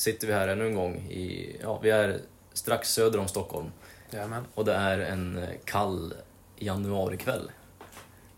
[0.00, 0.96] Sitter vi här ännu en gång.
[0.96, 2.20] I, ja, vi är
[2.52, 3.70] strax söder om Stockholm
[4.10, 4.44] Jajamän.
[4.54, 6.14] och det är en kall
[6.56, 7.50] januarikväll.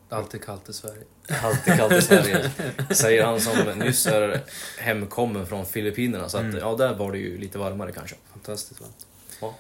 [0.09, 1.03] Alltid kallt i Sverige.
[1.43, 2.51] Alltid kallt i Sverige,
[2.91, 4.41] säger han som nyss är
[4.79, 6.29] hemkommen från Filippinerna.
[6.29, 6.59] Så att, Mm.
[6.59, 8.17] ja, där var det ju lite varmare kanske.
[8.33, 9.07] Fantastiskt varmt.
[9.41, 9.55] Ja.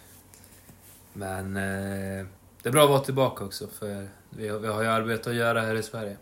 [1.12, 2.26] Men eh,
[2.62, 5.36] det är bra att vara tillbaka också för vi har, vi har ju arbete att
[5.36, 6.16] göra här i Sverige.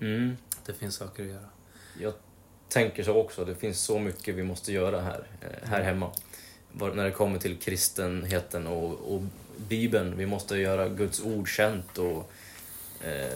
[0.00, 0.36] Mm.
[0.66, 1.48] Det finns saker att göra.
[2.00, 2.12] Jag
[2.74, 3.44] tänker så också.
[3.44, 6.10] Det finns så mycket vi måste göra här, eh, här hemma.
[6.72, 9.22] När det kommer till kristenheten och, och
[9.56, 10.16] Bibeln.
[10.16, 12.30] Vi måste göra Guds ord känt och
[13.04, 13.32] eh,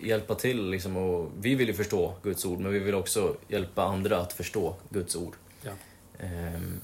[0.00, 0.70] hjälpa till.
[0.70, 4.32] Liksom, och vi vill ju förstå Guds ord, men vi vill också hjälpa andra att
[4.32, 5.34] förstå Guds ord.
[5.62, 5.70] Ja.
[6.18, 6.80] Ehm,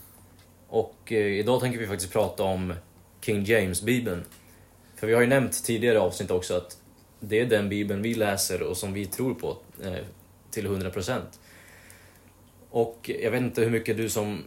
[0.69, 2.75] och eh, idag tänker vi faktiskt prata om
[3.20, 4.25] King James-bibeln.
[4.97, 6.78] För vi har ju nämnt tidigare avsnitt också att
[7.20, 10.05] det är den bibeln vi läser och som vi tror på eh,
[10.50, 11.20] till 100%.
[12.70, 14.44] Och jag vet inte hur mycket du som,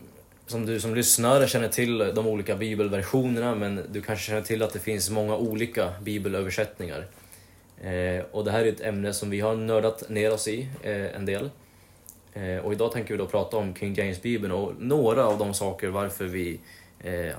[0.47, 4.73] som du som lyssnare känner till de olika bibelversionerna men du kanske känner till att
[4.73, 7.08] det finns många olika bibelöversättningar.
[7.81, 11.16] Eh, och det här är ett ämne som vi har nördat ner oss i eh,
[11.16, 11.50] en del.
[12.33, 15.89] Eh, och idag tänker vi då prata om King James-bibeln och några av de saker
[15.89, 16.59] varför vi
[17.00, 17.35] eh,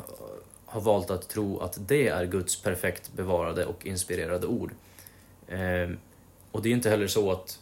[0.67, 4.73] har valt att tro att det är Guds perfekt bevarade och inspirerade ord.
[5.49, 5.91] Eh,
[6.51, 7.59] och det är inte heller så att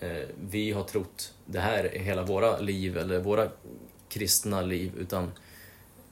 [0.00, 3.48] Eh, vi har trott det här i hela våra liv eller våra
[4.08, 5.30] kristna liv utan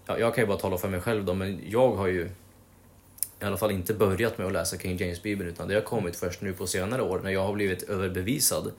[0.06, 2.30] ja, jag kan ju bara tala för mig själv då men jag har ju
[3.40, 6.40] i alla fall inte börjat med att läsa King James-bibeln utan det har kommit först
[6.40, 8.72] nu på senare år när jag har blivit överbevisad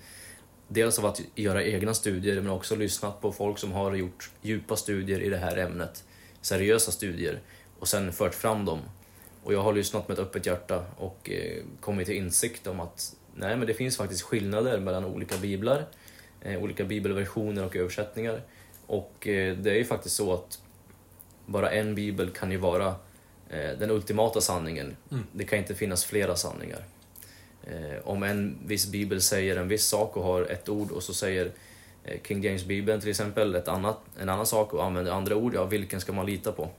[0.67, 4.75] dels av att göra egna studier men också lyssnat på folk som har gjort djupa
[4.75, 6.03] studier i det här ämnet,
[6.41, 7.41] seriösa studier
[7.79, 8.79] och sen fört fram dem.
[9.43, 13.15] Och jag har lyssnat med ett öppet hjärta och eh, kommit till insikt om att
[13.35, 15.85] nej, men det finns faktiskt skillnader mellan olika biblar,
[16.41, 18.41] eh, olika bibelversioner och översättningar.
[18.87, 20.61] Och eh, det är ju faktiskt så att
[21.45, 22.87] bara en bibel kan ju vara
[23.49, 24.95] eh, den ultimata sanningen.
[25.11, 25.23] Mm.
[25.31, 26.83] Det kan inte finnas flera sanningar.
[28.03, 31.51] Om en viss bibel säger en viss sak och har ett ord och så säger
[32.23, 36.01] King James-bibeln till exempel ett annat, en annan sak och använder andra ord, ja vilken
[36.01, 36.69] ska man lita på?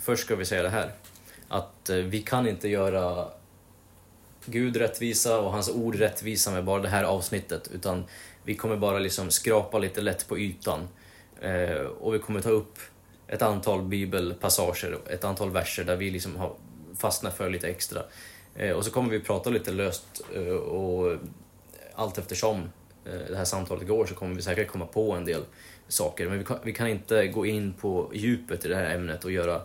[0.00, 0.92] Först ska vi säga det här,
[1.48, 3.28] att vi kan inte göra
[4.50, 8.04] Gud rättvisa och hans ord rättvisa med bara det här avsnittet utan
[8.44, 10.88] vi kommer bara liksom skrapa lite lätt på ytan
[11.40, 12.78] eh, och vi kommer ta upp
[13.28, 16.52] ett antal bibelpassager, ett antal verser där vi liksom har
[16.96, 18.02] fastnat för lite extra.
[18.54, 21.16] Eh, och så kommer vi prata lite löst eh, och
[21.94, 22.62] allt eftersom
[23.04, 25.42] eh, det här samtalet går så kommer vi säkert komma på en del
[25.88, 26.28] saker.
[26.28, 29.32] Men vi kan, vi kan inte gå in på djupet i det här ämnet och
[29.32, 29.60] göra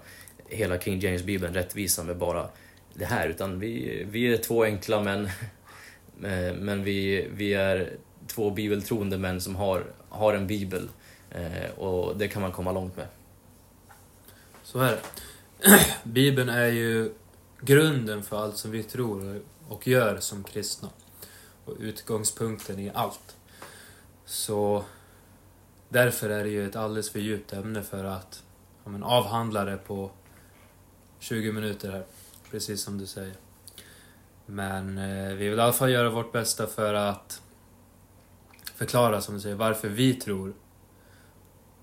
[0.47, 2.49] hela King James-bibeln rättvisa med bara
[2.93, 3.29] det här.
[3.29, 5.25] Utan vi, vi är två enkla män,
[6.23, 10.89] eh, men vi, vi är två bibeltroende män som har, har en bibel.
[11.31, 13.07] Eh, och det kan man komma långt med.
[14.63, 15.01] Så är det.
[16.03, 17.13] Bibeln är ju
[17.61, 20.89] grunden för allt som vi tror och gör som kristna.
[21.65, 23.35] Och utgångspunkten i allt.
[24.25, 24.83] Så
[25.89, 28.43] därför är det ju ett alldeles för djupt ämne för att
[28.83, 30.11] ja, men, avhandla det på
[31.19, 32.05] 20 minuter här.
[32.53, 33.36] Precis som du säger.
[34.46, 37.41] Men eh, vi vill i alla fall göra vårt bästa för att
[38.75, 40.53] förklara, som du säger, varför vi tror.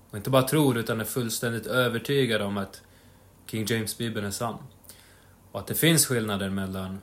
[0.09, 2.81] Och inte bara tror, utan är fullständigt övertygade om att
[3.45, 4.57] King James-bibeln är sann.
[5.51, 7.01] Och att det finns skillnader mellan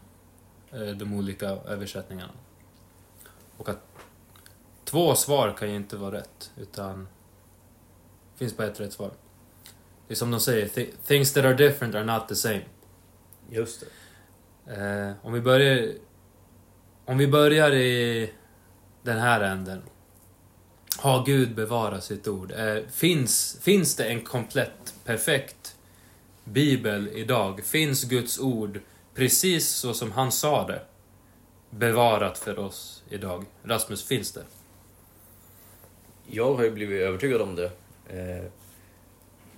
[0.70, 2.32] eh, de olika översättningarna.
[3.56, 3.82] Och att
[4.84, 7.08] två svar kan ju inte vara rätt, utan
[8.32, 9.10] det finns bara ett rätt svar.
[10.06, 10.68] Det är som de säger,
[11.06, 12.64] things that are different are not the same.
[13.50, 13.86] Just det.
[14.74, 15.92] Eh, om vi börjar...
[17.04, 18.30] Om vi börjar i
[19.02, 19.82] den här änden.
[20.98, 22.52] Har Gud bevarat sitt ord?
[22.52, 25.76] Eh, finns, finns det en komplett, perfekt
[26.44, 27.64] bibel idag?
[27.64, 28.80] Finns Guds ord
[29.14, 30.82] precis så som han sa det?
[31.70, 33.44] Bevarat för oss idag?
[33.62, 34.44] Rasmus, finns det?
[36.26, 37.70] Jag har ju blivit övertygad om det.
[38.08, 38.44] Eh,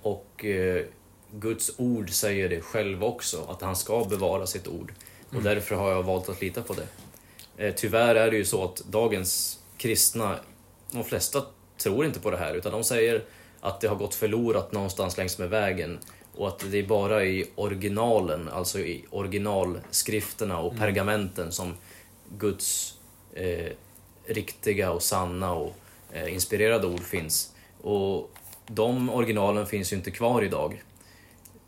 [0.01, 0.85] och eh,
[1.33, 4.93] Guds ord säger det själv också, att han ska bevara sitt ord.
[5.27, 5.43] Och Mm.
[5.43, 6.87] därför har jag valt att lita på det.
[7.67, 10.35] Eh, tyvärr är det ju så att dagens kristna,
[10.91, 11.41] de flesta
[11.77, 13.23] tror inte på det här, utan de säger
[13.61, 15.99] att det har gått förlorat någonstans längs med vägen.
[16.35, 20.79] Och att det är bara i originalen, alltså i originalskrifterna och Mm.
[20.79, 21.73] pergamenten som
[22.37, 22.93] Guds
[23.33, 23.71] eh,
[24.25, 25.75] riktiga och sanna och
[26.13, 27.51] eh, inspirerade ord finns.
[27.81, 28.31] Och
[28.67, 30.83] de originalen finns ju inte kvar idag.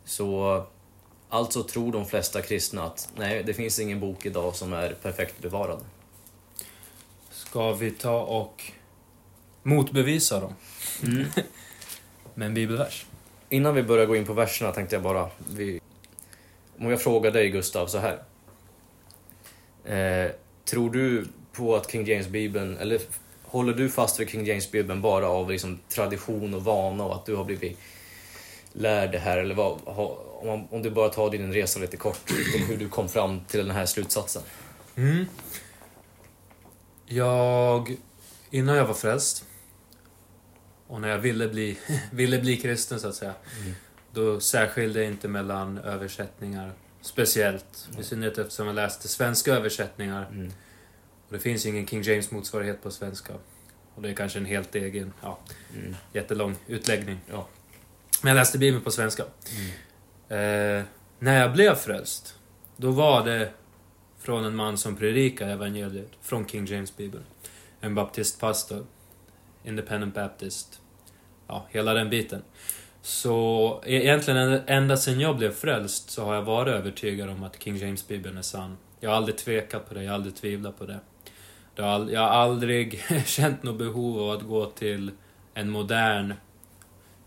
[0.06, 0.64] Så
[1.30, 5.42] alltså tror de flesta kristna att nej, det finns ingen bok idag som är perfekt
[5.42, 5.80] bevarad.
[7.32, 8.64] Ska vi ta och
[9.64, 10.54] motbevisa dem
[11.04, 11.26] Mm.
[12.34, 13.06] med en bibelvers.
[13.50, 15.30] Innan vi börjar gå in på verserna tänkte jag bara...
[15.56, 15.80] Vi,
[16.78, 18.24] om jag frågar dig Gustav så här.
[19.86, 20.32] Eh,
[20.66, 23.02] tror du på att King James-bibeln, eller
[23.44, 27.36] håller du fast vid King James-bibeln bara av liksom tradition och vana och att du
[27.36, 27.80] har blivit
[28.74, 29.38] lärd det här?
[29.38, 33.10] Eller vad, om, om du bara tar din resa lite kort, om hur du kom
[33.10, 34.42] fram till den här slutsatsen.
[34.96, 35.26] Mm.
[37.06, 37.96] Jag,
[38.50, 39.46] innan jag var frälst
[40.88, 41.78] och när jag ville bli,
[42.12, 43.34] ville bli kristen så att säga,
[44.12, 46.72] då särskilde jag inte mellan översättningar
[47.02, 47.90] speciellt.
[48.00, 50.26] I synnerhet eftersom jag läste svenska översättningar.
[50.32, 50.52] Mm.
[51.28, 53.34] Och det finns ingen King James motsvarighet på svenska.
[53.96, 55.40] Och det är kanske en helt egen, ja,
[55.76, 55.96] Mm.
[56.14, 57.20] jättelång utläggning.
[57.32, 57.48] Ja.
[58.24, 59.24] Men jag läste Bibeln på svenska.
[60.30, 60.84] Eh,
[61.20, 62.40] när jag blev frälst,
[62.78, 63.52] då var det
[64.20, 67.24] från en man som predikar evangeliet från King James Bibeln.
[67.80, 68.86] En baptistpastor,
[69.64, 70.82] independent baptist,
[71.48, 72.42] ja, hela den biten.
[73.02, 77.64] Så e-, egentligen ända sedan jag blev frälst så har jag varit övertygad om att
[77.64, 78.78] King James Bibeln är sann.
[79.00, 81.00] Jag har aldrig tvekat på det, jag har aldrig tvivlat på det.
[81.76, 85.12] Jag har aldrig känt något behov av att gå till
[85.54, 86.34] en modern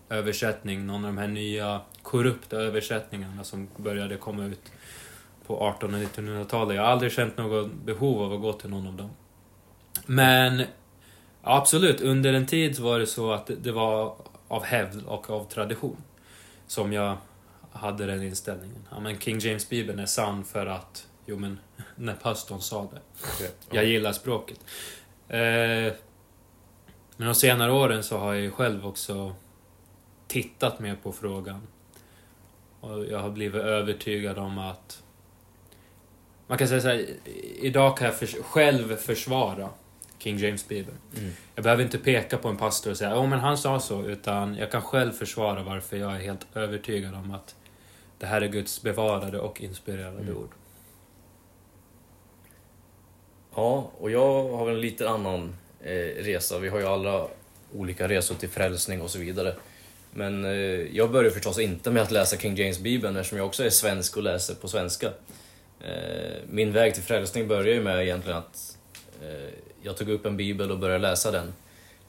[0.08, 4.72] översättning, någon av de här nya korrupta översättningarna som började komma ut
[5.46, 6.76] på 1800 och 1900-talet.
[6.76, 9.10] Jag har aldrig känt något behov av att gå till någon av dem.
[10.06, 10.62] Men
[11.42, 14.16] absolut, under en tid var det så att det- var
[14.48, 15.96] av hävd och av tradition
[16.66, 17.16] som jag
[17.72, 18.88] hade den inställningen.
[18.90, 21.58] Ja, men King James-bibeln är sann för att, jo men,
[21.96, 23.00] när pastorn sa det.
[23.70, 24.60] Jag gillar språket.
[25.28, 25.92] Eh,
[27.18, 29.34] men de senare åren så har jag ju själv också
[30.28, 31.60] tittat mer på frågan.
[32.80, 35.02] Och jag har blivit övertygad om att...
[36.46, 37.06] Man kan säga så här,
[37.60, 39.68] idag kan jag förs- själv försvara
[40.18, 40.98] King James Bibeln.
[41.18, 41.30] Mm.
[41.54, 44.56] Jag behöver inte peka på en pastor och säga ja men han sa så, utan
[44.56, 47.54] jag kan själv försvara varför jag är helt övertygad om att
[48.18, 50.36] det här är Guds bevarade och inspirerade Mm.
[50.36, 50.50] ord.
[53.54, 55.92] Ja, och jag har väl en lite annan eh,
[56.24, 56.58] resa.
[56.58, 57.26] Vi har ju alla
[57.74, 59.54] olika resor till frälsning och så vidare.
[60.16, 63.70] Men eh, jag började förstås inte med att läsa King James-bibeln eftersom jag också är
[63.70, 65.06] svensk och läser på svenska.
[65.80, 68.78] Eh, min väg till frälsning började ju med egentligen att
[69.22, 69.50] eh,
[69.82, 71.52] jag tog upp en bibel och började läsa den.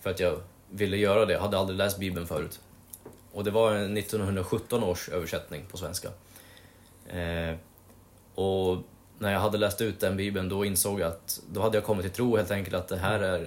[0.01, 1.33] För att jag ville göra det.
[1.33, 2.59] Jag hade aldrig läst bibeln förut.
[3.31, 6.09] Och det var en 1917 års översättning på svenska.
[7.07, 7.55] Eh,
[8.35, 8.77] och
[9.19, 12.05] när jag hade läst ut den bibeln då insåg jag att då hade jag kommit
[12.05, 13.39] till tro helt enkelt att det här är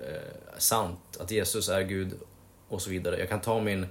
[0.00, 2.14] eh, sant, att Jesus är Gud
[2.68, 3.18] och så vidare.
[3.18, 3.86] Jag kan ta min,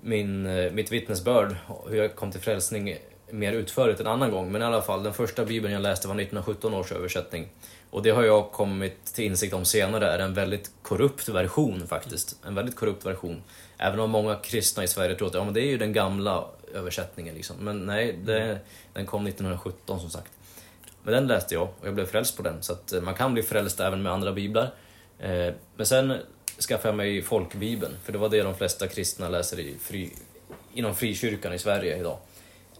[0.00, 1.56] min, eh, mitt vittnesbörd,
[1.88, 2.98] hur jag kom till frälsning
[3.30, 4.52] mer utförligt en annan gång.
[4.52, 7.48] Men i alla fall, den första bibeln jag läste var 1917 års översättning.
[7.90, 12.36] Och det har jag kommit till insikt om senare är en väldigt korrupt version faktiskt.
[12.46, 13.42] En väldigt korrupt version.
[13.78, 16.44] Även om många kristna i Sverige tror att ja, men det är ju den gamla
[16.74, 17.34] översättningen.
[17.34, 17.56] Liksom.
[17.60, 18.58] Men nej, det,
[18.92, 20.32] den kom 1917 som sagt.
[21.02, 22.62] Men den läste jag och jag blev frälst på den.
[22.62, 24.74] Så att eh, man kan bli frälst även med andra biblar.
[25.18, 26.14] Eh, men sen
[26.60, 30.12] skaffade jag mig folkbibeln, för det var det de flesta kristna läser i fri,
[30.74, 32.18] inom frikyrkan i Sverige idag.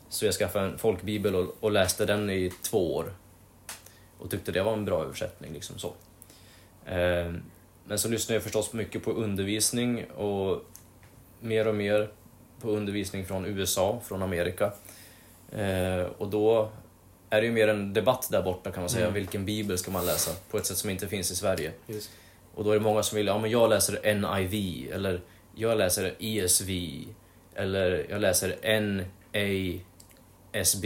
[0.09, 3.13] Så jag skaffade en folkbibel och, och läste den i två år.
[4.19, 5.53] Och tyckte det var en bra översättning.
[5.53, 5.89] Liksom så.
[6.87, 7.33] Eh,
[7.85, 10.65] Men så lyssnade jag förstås mycket på undervisning och
[11.41, 12.11] mer och mer
[12.61, 14.73] på undervisning från USA, från Amerika.
[15.53, 16.71] Eh, Och då
[17.31, 19.05] är det ju mer en debatt där borta kan man säga.
[19.05, 19.15] Mm.
[19.15, 20.31] Vilken bibel ska man läsa?
[20.51, 21.73] På ett sätt som inte finns i Sverige.
[21.87, 22.11] Just.
[22.59, 25.21] Och då är det många som vill, ja men jag läser NIV, eller
[25.55, 26.71] jag läser ESV,
[27.55, 28.49] eller jag läser
[30.53, 30.85] NASB,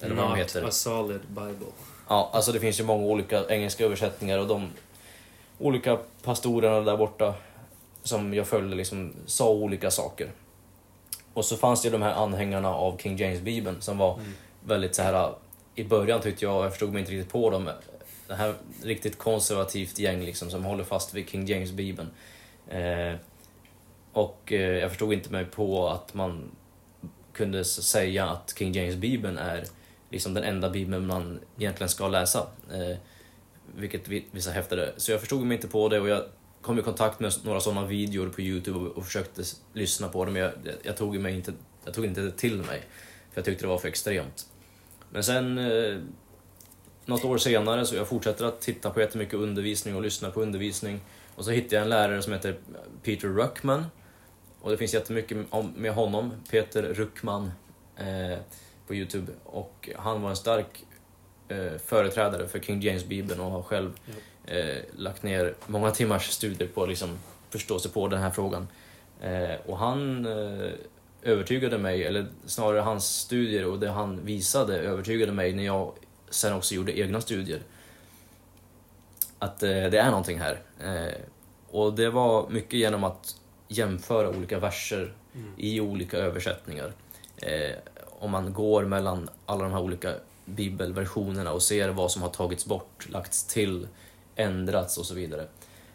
[0.00, 0.64] eller vad de heter.
[0.64, 1.66] A solid Bible.
[2.08, 4.68] Ja, alltså det finns ju många olika engelska översättningar och de
[5.58, 7.34] olika pastorerna där borta
[8.02, 10.30] som jag följde liksom sa olika saker.
[11.34, 14.32] Och så fanns det ju de här anhängarna av King James-bibeln som var Mm.
[14.64, 15.32] väldigt så här
[15.74, 17.70] i början tyckte jag, jag förstod mig inte riktigt på dem,
[18.26, 22.10] det här riktigt konservativt gäng liksom som håller fast vid King James-bibeln.
[22.68, 23.14] Eh,
[24.12, 26.50] och eh, jag förstod inte mig på att man
[27.32, 29.64] kunde säga att King James-bibeln är
[30.10, 32.46] liksom den enda bibeln man egentligen ska läsa.
[32.72, 32.96] Eh,
[33.76, 34.94] vilket vissa hävdade.
[34.96, 36.24] Så jag förstod mig inte på det och jag
[36.60, 40.36] kom i kontakt med några sådana videor på Youtube och, och försökte lyssna på dem.
[40.36, 41.52] Jag, jag, tog mig inte,
[41.84, 42.82] jag tog inte det till mig.
[43.32, 44.46] För jag tyckte det var för extremt.
[45.10, 45.98] Men sen, eh,
[47.04, 51.00] något år senare, så jag fortsätter att titta på jättemycket undervisning och lyssna på undervisning.
[51.34, 52.56] Och så hittade jag en lärare som heter
[53.02, 53.84] Peter Ruckman.
[54.60, 57.50] Och det finns jättemycket om, med honom, Peter Ruckman,
[57.96, 58.38] eh,
[58.86, 59.32] på Youtube.
[59.44, 60.84] Och han var en stark
[61.48, 63.92] eh, företrädare för King James-bibeln och har själv
[64.44, 67.18] eh, lagt ner många timmars studier på att liksom
[67.50, 68.68] förstå sig på den här frågan.
[69.20, 70.70] Eh, och han eh,
[71.22, 75.92] övertygade mig, eller snarare hans studier och det han visade övertygade mig när jag
[76.30, 77.60] sen också gjorde egna studier.
[79.38, 80.60] Att eh, det är någonting här.
[80.80, 81.14] Eh,
[81.70, 83.36] och det var mycket genom att
[83.68, 85.14] jämföra olika verser
[85.56, 86.92] i olika översättningar.
[87.36, 87.76] Eh,
[88.18, 92.66] om man går mellan alla de här olika bibelversionerna och ser vad som har tagits
[92.66, 93.88] bort, lagts till,
[94.36, 95.46] ändrats och så vidare.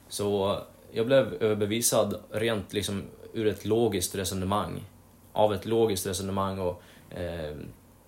[0.10, 0.60] Så
[0.91, 3.03] jag blev överbevisad rent liksom
[3.34, 4.84] ur ett logiskt resonemang.
[5.36, 7.56] Av ett logiskt resonemang och eh,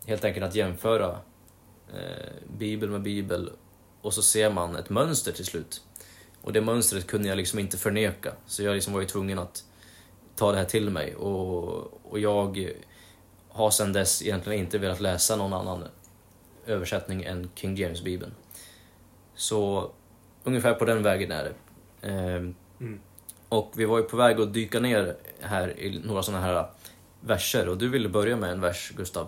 [0.05, 1.19] helt enkelt att jämföra
[1.93, 3.51] eh, bibel med bibel
[4.01, 5.81] och så ser man ett mönster till slut.
[6.41, 9.63] Och det mönstret kunde jag liksom inte förneka, så jag liksom var ju tvungen att
[10.35, 11.15] ta det här till mig.
[11.15, 12.73] Och, och jag
[13.49, 15.83] har sedan dess egentligen inte velat läsa någon annan
[16.65, 18.31] översättning än King James-bibeln.
[19.35, 19.91] Så
[20.43, 21.53] ungefär på den vägen är det.
[22.07, 22.99] Ehm, Mm.
[23.49, 26.65] Och vi var ju på väg att dyka ner här i några sådana här
[27.21, 29.27] verser och du ville börja med en vers, Gustav.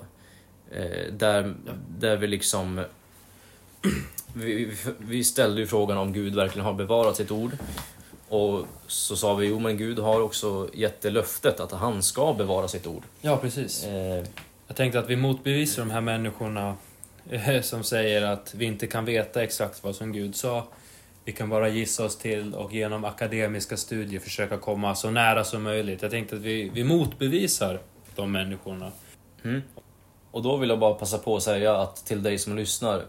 [0.72, 1.72] Eh, där, Ja.
[2.00, 2.82] där vi liksom...
[4.34, 7.52] Vi, vi, vi ställde ju frågan om Gud verkligen har bevarat sitt ord.
[8.30, 12.34] Och så sa vi, jo men Gud har också gett det löftet att han ska
[12.34, 13.04] bevara sitt ord.
[13.22, 13.84] Ja, precis.
[13.84, 14.24] Eh,
[14.68, 16.76] Jag tänkte att vi motbevisar de här människorna
[17.30, 20.68] eh, som säger att vi inte kan veta exakt vad som Gud sa.
[21.30, 25.64] Vi kan bara gissa oss till och genom akademiska studier försöka komma så nära som
[25.64, 26.02] möjligt.
[26.02, 27.80] Jag tänkte att vi, vi motbevisar
[28.16, 28.92] de människorna.
[29.44, 29.62] Mm.
[30.32, 33.04] Och då vill jag bara passa på att säga att till dig som lyssnar,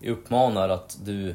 [0.00, 1.34] jag uppmanar att du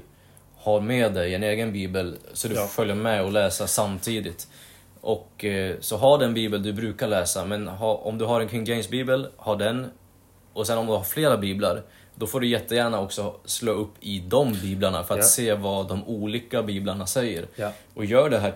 [0.57, 2.61] har med dig en egen bibel så du Ja.
[2.61, 4.47] får följa med och läsa samtidigt.
[5.01, 8.49] Och eh, så ha den bibel du brukar läsa, men ha, om du har en
[8.49, 9.87] King James bibel, ha den.
[10.53, 11.81] Och sen om du har flera biblar,
[12.15, 15.25] då får du jättegärna också slå upp i de biblarna för att Ja.
[15.27, 17.45] se vad de olika biblarna säger.
[17.55, 17.71] Ja.
[17.93, 18.53] Och gör det här,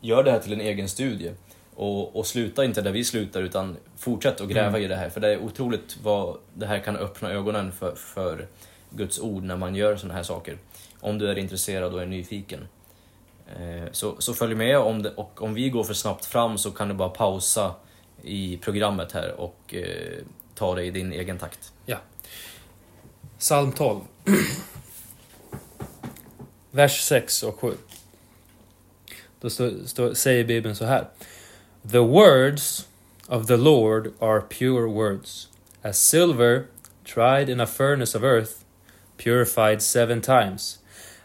[0.00, 1.32] gör det här till en egen studie.
[1.74, 4.82] Och, och sluta inte där vi slutar utan fortsätt att gräva Mm.
[4.82, 5.08] i det här.
[5.08, 8.46] För det är otroligt vad det här kan öppna ögonen för, för
[8.90, 10.58] Guds ord när man gör sådana här saker.
[11.00, 12.68] Om du är intresserad och är nyfiken.
[13.56, 16.70] Eh, Så, så följ med om det, och om vi går för snabbt fram så
[16.70, 17.74] kan du bara pausa
[18.22, 20.18] i programmet här och eh,
[20.54, 21.72] ta det i din egen takt.
[23.46, 24.00] Psalm 12.
[26.70, 27.74] Vers 6 och 7.
[29.40, 31.08] Då stå, stå, säger Bibeln så här.
[31.90, 32.88] The words
[33.28, 35.48] of the Lord are pure words,
[35.82, 36.66] as silver
[37.04, 38.64] tried in a furnace of earth,
[39.16, 40.78] purified seven times.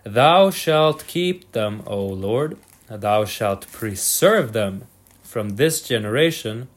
[0.04, 2.56] Thou shalt keep them, O Lord,
[2.88, 4.84] thou shalt preserve them
[5.24, 6.68] from this generation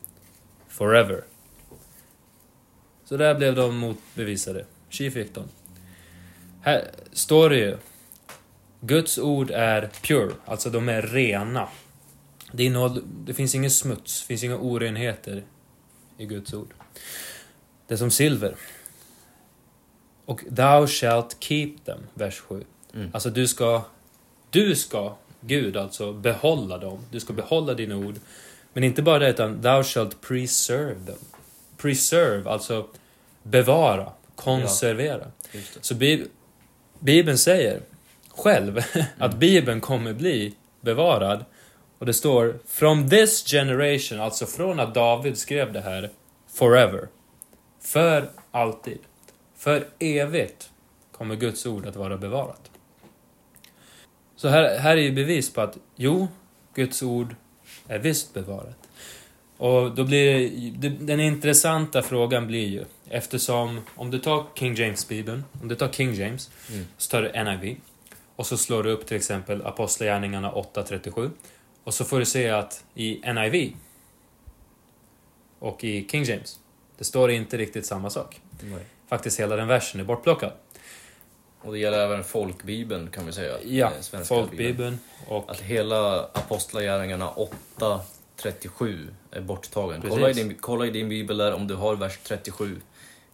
[0.69, 1.25] forever.
[3.05, 4.65] Så där blev de motbevisade.
[4.95, 5.45] Tji fick de.
[6.61, 7.77] Här står det ju.
[8.81, 11.69] Guds ord är pure, alltså de är rena.
[12.53, 15.45] Det, innehåller, det finns ingen smuts, det finns inga orenheter
[16.19, 16.75] i Guds ord.
[17.87, 18.55] Det är som silver.
[20.25, 22.65] Och thou shalt keep them, vers 7.
[22.95, 23.11] Mm.
[23.13, 23.85] Alltså du ska,
[24.51, 26.99] du ska, Gud alltså, behålla dem.
[27.11, 28.15] Du ska behålla dina ord.
[28.73, 31.25] Men inte bara det, utan thou shalt preserve them.
[31.77, 32.89] Preserve, alltså
[33.43, 35.27] bevara, konservera.
[35.53, 35.59] Det.
[35.81, 36.29] Så Bib-
[36.99, 37.81] Bibeln säger
[38.29, 38.81] själv
[39.19, 41.45] att Bibeln kommer bli bevarad.
[41.99, 46.11] Och det står From this generation, alltså från att David skrev det här,
[46.49, 47.09] forever.
[47.81, 48.99] För alltid.
[49.57, 50.71] För evigt
[51.13, 52.71] kommer Guds ord att vara bevarat.
[54.37, 56.29] Så här, här är ju bevis på att jo,
[56.75, 57.37] Guds ord
[57.89, 58.84] är visst bevarat.
[59.57, 65.45] Och då blir det, den intressanta frågan blir ju, eftersom om du tar King James-bibeln,
[65.63, 66.87] om du tar King James, Mm.
[66.99, 67.77] så tar du NIV,
[68.37, 71.31] och så slår du upp till exempel Apostlagärningarna 8.37,
[71.85, 73.73] och så får du se att i NIV
[75.59, 76.59] och i King James,
[76.99, 78.41] det står inte riktigt samma sak.
[78.61, 78.85] Nej.
[79.09, 80.53] Faktiskt hela den versen är bortplockad.
[81.61, 83.57] Och det gäller även folkbibeln kan vi säga.
[83.65, 83.93] Ja,
[84.25, 85.51] folkbibeln och...
[85.51, 87.31] Att hela Apostlagärningarna
[88.39, 90.01] 8.37 är borttagen.
[90.01, 90.17] Precis.
[90.17, 92.81] Kolla i, din, kolla i din bibel där om du har vers 37.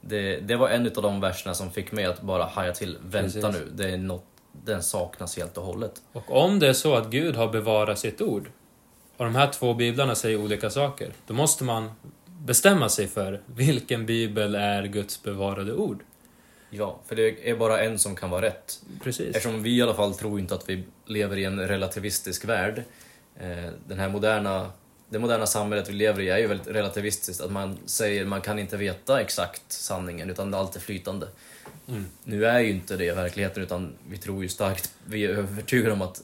[0.01, 2.99] Det, det var en av de verserna som fick mig att bara haja till.
[3.03, 3.61] Vänta Precis.
[3.61, 6.03] nu, det är något, den saknas helt och hållet.
[6.13, 8.51] Och om det är så att Gud har bevarat sitt ord
[9.21, 11.91] och de här två biblarna säger olika saker, då måste man
[12.27, 16.03] bestämma sig för vilken bibel är Guds bevarade ord.
[16.71, 18.83] Ja, för det är bara en som kan vara rätt.
[19.03, 19.27] Precis.
[19.27, 22.83] Eftersom vi i alla fall tror inte att vi lever i en relativistisk värld.
[23.41, 24.71] Eh, Den här moderna
[25.11, 27.43] det moderna samhället vi lever i är ju väldigt relativistiskt.
[27.43, 31.29] Att man säger man kan inte veta exakt sanningen utan det är flytande.
[31.89, 32.07] Mm.
[32.25, 36.03] Nu är ju inte det verkligheten utan vi tror ju starkt, vi är övertygade om
[36.03, 36.23] att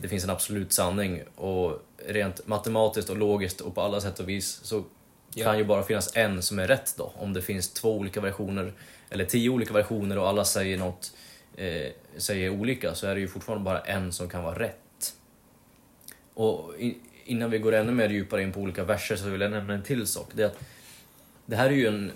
[0.00, 4.28] det finns en absolut sanning och rent matematiskt och logiskt och på alla sätt och
[4.28, 4.84] vis så
[5.34, 5.44] Ja.
[5.44, 7.12] kan ju bara finnas en som är rätt då.
[7.16, 8.72] Om det finns två olika versioner
[9.10, 11.12] eller tio olika versioner och alla säger något
[11.56, 15.14] eh, säger olika så är det ju fortfarande bara en som kan vara rätt.
[16.34, 19.50] Och i, innan vi går ännu mer djupare in på olika verser så vill jag
[19.50, 20.30] nämna en till sak.
[20.34, 20.58] Det, är att
[21.46, 22.12] det här är ju en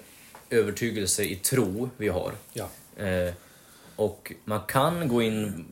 [0.51, 2.33] övertygelse i tro vi har.
[2.53, 2.69] Ja.
[3.05, 3.35] Eh,
[3.97, 5.67] och man kan gå in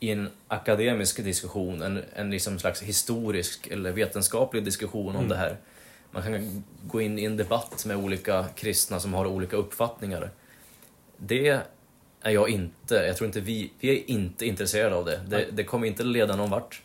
[0.00, 5.56] i en akademisk diskussion, en, en liksom slags historisk eller vetenskaplig diskussion om det här.
[6.10, 10.30] Man kan gå in i en debatt med olika kristna som har olika uppfattningar.
[11.16, 11.62] Det
[12.22, 15.20] är jag inte, jag tror inte vi, vi är inte intresserade av det.
[15.28, 16.82] Det, det kommer inte leda någon vart.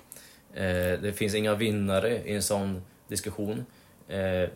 [0.55, 3.65] Eh, det finns inga vinnare i en sån diskussion.
[4.07, 4.49] Eh,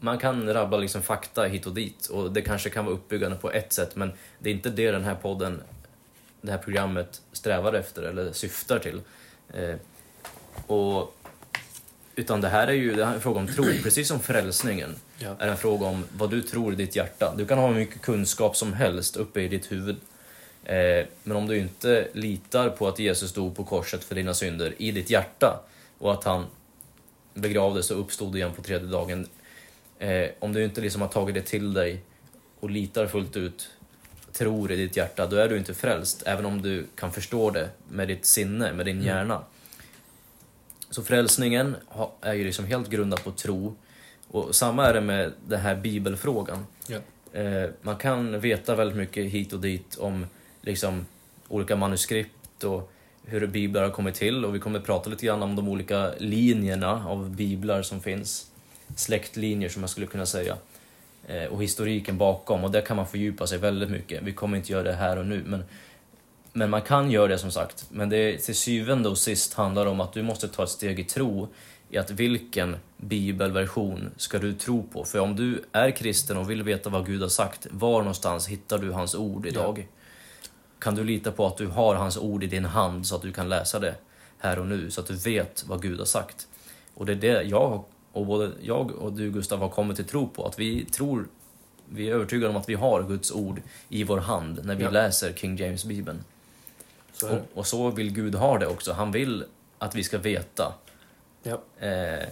[0.00, 3.50] man kan rabbla liksom fakta hit och dit och det kanske kan vara uppbyggande på
[3.52, 5.60] ett sätt men det är inte det den här podden,
[6.40, 9.00] det här programmet strävar efter eller syftar till.
[9.54, 9.74] Eh,
[10.66, 11.14] och,
[12.14, 14.94] utan det här är ju det här är en fråga om tro, precis som frälsningen
[15.18, 15.36] Ja.
[15.38, 17.34] är en fråga om vad du tror i ditt hjärta.
[17.36, 19.96] Du kan ha hur mycket kunskap som helst uppe i ditt huvud.
[20.66, 24.74] Eh, men om du inte litar på att Jesus dog på korset för dina synder
[24.78, 25.60] i ditt hjärta
[25.98, 26.46] och att han
[27.34, 29.26] begravdes och uppstod igen på tredje dagen.
[29.98, 32.02] Eh, om du inte liksom har tagit det till dig
[32.60, 33.68] och litar fullt ut,
[34.32, 36.22] tror i ditt hjärta, då är du inte frälst.
[36.26, 39.42] Även om du kan förstå det med ditt sinne, med din hjärna.
[40.90, 41.76] Så frälsningen
[42.20, 43.76] är ju liksom helt grundad på tro.
[44.28, 46.66] Och samma är det med den här bibelfrågan.
[46.86, 46.98] Ja.
[47.40, 50.26] Eh, man kan veta väldigt mycket hit och dit om
[50.66, 51.06] liksom,
[51.48, 52.92] olika manuskript och
[53.24, 57.06] hur biblar har kommit till och vi kommer prata lite grann om de olika linjerna
[57.06, 58.50] av biblar som finns.
[58.96, 60.56] Släktlinjer som man skulle kunna säga.
[61.26, 64.22] Eh, och historiken bakom och där kan man fördjupa sig väldigt mycket.
[64.22, 65.64] Vi kommer inte göra det här och nu men,
[66.52, 67.86] men man kan göra det som sagt.
[67.90, 71.04] Men det till syvende och sist handlar om att du måste ta ett steg i
[71.04, 71.48] tro
[71.90, 75.04] i att vilken bibelversion ska du tro på?
[75.04, 78.78] För om du är kristen och vill veta vad Gud har sagt, var någonstans hittar
[78.78, 79.86] du hans ord idag?
[80.78, 83.32] Kan du lita på att du har hans ord i din hand så att du
[83.32, 83.94] kan läsa det
[84.38, 86.48] här och nu, så att du vet vad Gud har sagt?
[86.94, 90.28] Och det är det jag och både jag och du Gustav har kommit till tro
[90.28, 91.28] på, att vi tror,
[91.88, 94.90] vi är övertygade om att vi har Guds ord i vår hand när vi Ja.
[94.90, 96.24] läser King James-bibeln.
[97.22, 98.92] Och, och så vill Gud ha det också.
[98.92, 99.44] Han vill
[99.78, 100.74] att vi ska veta
[101.42, 101.86] Ja.
[101.86, 102.28] eh,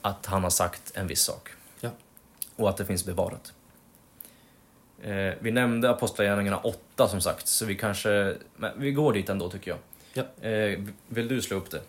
[0.00, 1.48] att han har sagt en viss sak.
[1.80, 1.90] Ja.
[2.56, 3.52] Och att det finns bevarat.
[5.02, 8.34] Eh, vi nämnde Apostlagärningarna 8 som sagt, så vi kanske...
[8.56, 9.78] Men vi går dit ändå tycker jag.
[10.12, 10.48] Ja.
[10.48, 11.80] Eh, vill du slå upp det?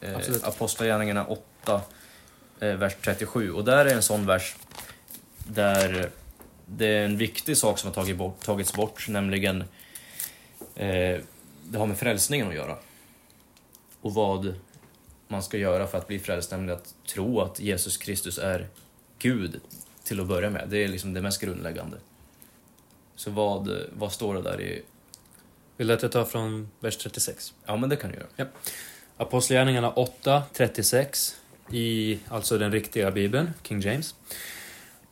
[0.00, 0.44] Eh, Absolut.
[0.44, 1.80] Apostlagärningarna 8,
[2.60, 3.52] eh, vers 37.
[3.52, 4.56] Och där är en sån vers
[5.36, 6.10] där
[6.66, 9.60] det är en viktig sak som har tagit bort, tagits bort, nämligen
[10.74, 11.20] eh,
[11.64, 12.76] det har med frälsningen att göra.
[14.00, 14.54] Och vad
[15.28, 18.68] man ska göra för att bli frälst, nämligen att tro att Jesus Kristus är
[19.18, 19.60] Gud
[20.04, 20.68] till att börja med.
[20.68, 21.96] Det är liksom det mest grundläggande.
[23.16, 24.82] Så vad, vad står det där i...
[25.76, 27.54] Vill du att jag tar från vers 36?
[27.66, 28.48] Ja, men det kan du göra.
[29.16, 31.36] Apostlagärningarna 8, 36
[31.70, 34.14] i alltså den riktiga bibeln, King James.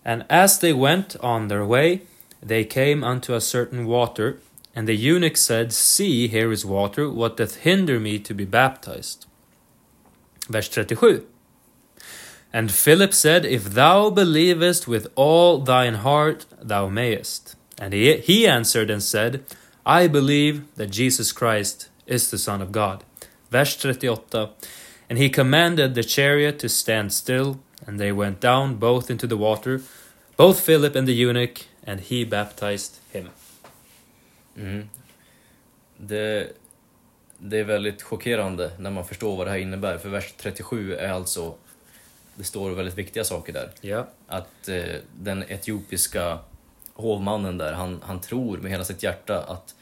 [0.05, 2.01] And as they went on their way,
[2.49, 4.37] they came unto a certain water,
[4.75, 9.27] and the eunuch said, See, here is water, what doth hinder me to be baptized?
[10.49, 11.27] Vers 37.
[12.53, 17.57] And Philip said, If thou believest with all thine heart, thou mayest.
[17.81, 19.43] And he, he answered and said,
[19.87, 23.03] I believe that Jesus Christ is the Son of God.
[23.51, 24.51] Vers 38.
[25.09, 29.37] And he commanded the chariot to stand still, and they went down both into the
[29.37, 29.81] water,
[30.37, 33.31] both Philip and the eunuch, and he baptized him.
[34.57, 34.89] Mm.
[35.97, 36.53] Det,
[37.39, 41.13] det är väldigt chockerande när man förstår vad det här innebär, för vers 37 är
[41.13, 41.55] alltså...
[42.35, 43.71] Det står väldigt viktiga saker där.
[43.81, 44.09] Ja.
[44.27, 44.85] Att eh,
[45.19, 46.39] den etiopiska
[47.01, 49.75] hovmannen där, han, han tror med hela sitt hjärta att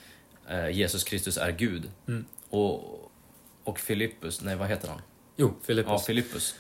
[0.49, 1.91] eh, Jesus Kristus är Gud.
[2.09, 2.25] Mm.
[2.51, 3.11] Och,
[3.65, 5.01] och Filippus, nej vad heter han?
[5.37, 5.91] Jo, Filippus.
[5.91, 6.55] Ja, Filippus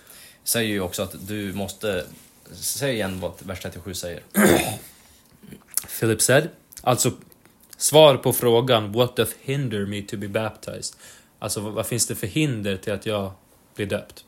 [0.45, 2.05] säger ju också att du måste...
[2.53, 4.23] Säg igen vad vers 37 säger.
[6.01, 6.49] Philip said,
[6.83, 7.13] alltså
[7.77, 10.97] svar på frågan What doth hinder me to be baptized?
[11.39, 13.33] Alltså vad, vad finns det för hinder till att jag
[13.75, 14.25] blir döpt?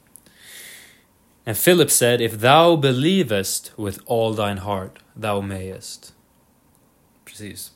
[1.46, 6.12] And Philip said, If thou believest with all thine heart, thou mayest.
[7.40, 7.72] Precis.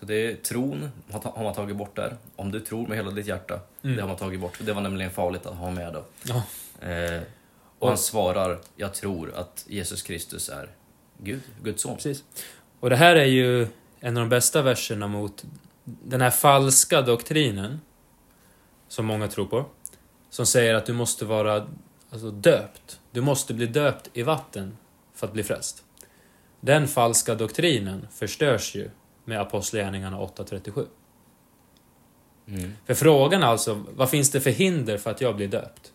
[0.00, 0.90] Så det är tron
[1.22, 2.16] har man tagit bort där.
[2.36, 3.96] Om du tror med hela ditt hjärta, Mm.
[3.96, 4.58] det har man tagit bort.
[4.60, 6.04] Det var nämligen farligt att ha med då.
[6.22, 6.42] Ja.
[6.88, 7.22] Eh,
[7.78, 10.70] Och han svarar, jag tror att Jesus Kristus är
[11.18, 11.94] Gud, Guds son.
[11.94, 12.24] Precis.
[12.80, 13.66] Och det här är ju
[14.00, 15.44] en av de bästa verserna mot
[15.84, 17.80] den här falska doktrinen
[18.88, 19.64] som många tror på.
[20.30, 21.66] Som säger att du måste vara
[22.10, 23.00] alltså, döpt.
[23.10, 24.76] Du måste bli döpt i vatten
[25.14, 25.84] för att bli frälst.
[26.60, 28.90] Den falska doktrinen förstörs ju
[29.24, 30.86] med Apostlagärningarna 8.37.
[32.48, 32.72] Mm.
[32.86, 35.92] För frågan alltså, vad finns det för hinder för att jag blir döpt?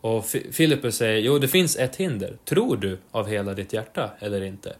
[0.00, 2.38] Och Fi- Filippus säger, jo det finns ett hinder.
[2.44, 4.76] Tror du av hela ditt hjärta eller inte?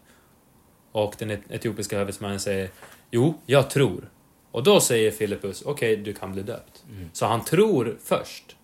[0.91, 2.69] Och den et- etiopiska hövitsmannen säger,
[3.11, 4.09] jo, jag tror.
[4.51, 6.83] Och då säger Filippus, okej, du kan bli döpt.
[6.89, 7.09] Mm.
[7.13, 8.55] Så han tror först.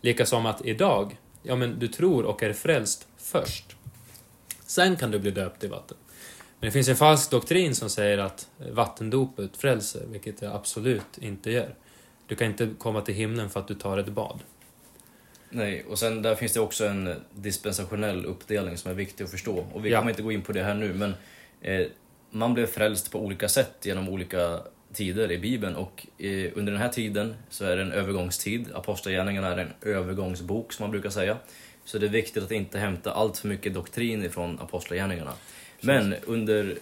[0.00, 3.76] Lika som att idag, ja men du tror och är frälst först.
[4.70, 5.96] Sen kan du bli döpt i vatten.
[6.60, 11.50] Men det finns en falsk doktrin som säger att vattendopet frälser, vilket det absolut inte
[11.50, 11.74] gör.
[12.26, 14.40] Du kan inte komma till himlen för att du tar ett bad.
[15.50, 19.66] Nej, och sen där finns det också en dispensationell uppdelning som är viktig att förstå.
[19.72, 19.98] Och vi Ja.
[19.98, 21.14] kommer inte gå in på det här nu, men
[21.60, 21.86] eh,
[22.30, 24.60] man blev frälst på olika sätt genom olika
[24.92, 25.76] tider i Bibeln.
[25.76, 28.66] Och eh, under den här tiden så är det en övergångstid.
[28.74, 31.36] Apostlagärningarna är en övergångsbok som man brukar säga.
[31.90, 35.32] Så det är viktigt att inte hämta allt för mycket doktrin ifrån Apostlagärningarna.
[35.80, 36.78] Men under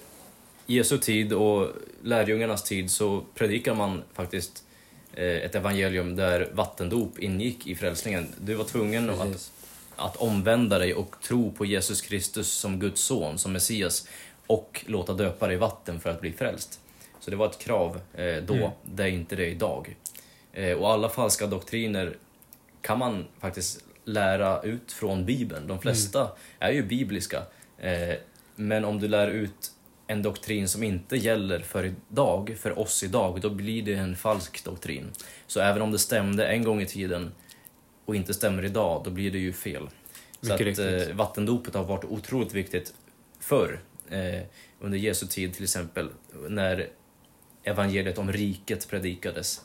[0.66, 1.68] Jesu tid och
[2.02, 4.64] lärjungarnas tid så predikar man faktiskt
[5.14, 8.28] eh, ett evangelium där vattendop ingick i frälsningen.
[8.40, 9.52] Du var tvungen att, Precis.
[9.96, 14.08] att omvända dig och tro på Jesus Kristus som Guds son, som Messias
[14.46, 16.80] och låta döpa dig i vatten för att bli frälst.
[17.20, 18.70] Så det var ett krav eh, då, Mm.
[18.84, 19.96] det är inte det idag.
[20.52, 22.16] Eh, och alla falska doktriner
[22.80, 25.66] kan man faktiskt lära ut från Bibeln.
[25.66, 27.42] De flesta är ju bibliska.
[27.78, 28.14] Eh,
[28.56, 29.72] men om du lär ut
[30.06, 34.64] en doktrin som inte gäller för idag, för oss idag, då blir det en falsk
[34.64, 35.10] doktrin.
[35.46, 37.32] Så även om det stämde en gång i tiden
[38.04, 39.88] och inte stämmer idag, då blir det ju fel.
[40.40, 42.94] Så att eh, vattendopet har varit otroligt viktigt
[43.40, 44.42] förr, eh,
[44.80, 46.08] under Jesu tid till exempel,
[46.48, 46.88] när
[47.62, 49.60] evangeliet om riket predikades.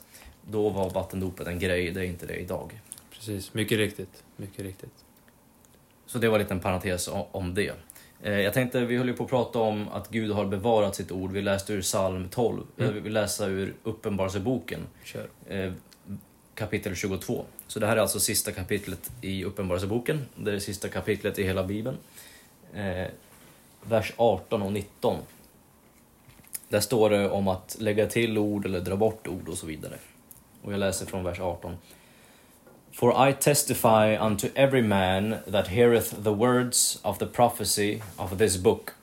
[0.50, 2.80] Då var vattendopet en grej, det är inte det idag.
[3.10, 4.23] Precis, mycket riktigt.
[4.36, 5.04] Mycket riktigt.
[6.06, 7.72] Så det var en liten parentes om det.
[8.22, 11.12] Eh, Jag tänkte, vi höll ju på att prata om att Gud har bevarat sitt
[11.12, 11.32] ord.
[11.32, 12.62] Vi läste ur psalm 12.
[12.76, 12.94] Mm.
[12.94, 14.80] Jag vill läsa ur Uppenbarelseboken,
[15.48, 15.72] eh,
[16.54, 17.44] kapitel 22.
[17.66, 20.26] Så det här är alltså sista kapitlet i Uppenbarelseboken.
[20.36, 21.96] Det är det sista kapitlet i hela Bibeln.
[22.74, 23.06] Eh,
[23.82, 25.16] vers 18 och 19.
[26.68, 29.98] Där står det om att lägga till ord eller dra bort ord och så vidare.
[30.62, 31.76] Och jag läser från vers 18.
[32.94, 38.56] For I testify unto every man that heareth the words of the prophecy of this
[38.56, 38.94] book.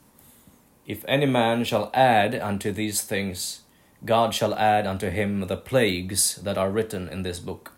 [0.88, 3.64] If any man shall add unto these things,
[4.06, 7.74] God shall add unto him the plagues that are written in this book.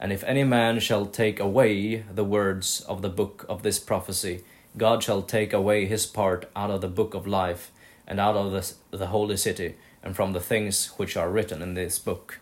[0.00, 4.44] And if any man shall take away the words of the book of this prophecy,
[4.78, 7.70] God shall take away his part out of the book of life,
[8.06, 11.74] and out of the, the holy city, and from the things which are written in
[11.74, 12.40] this book.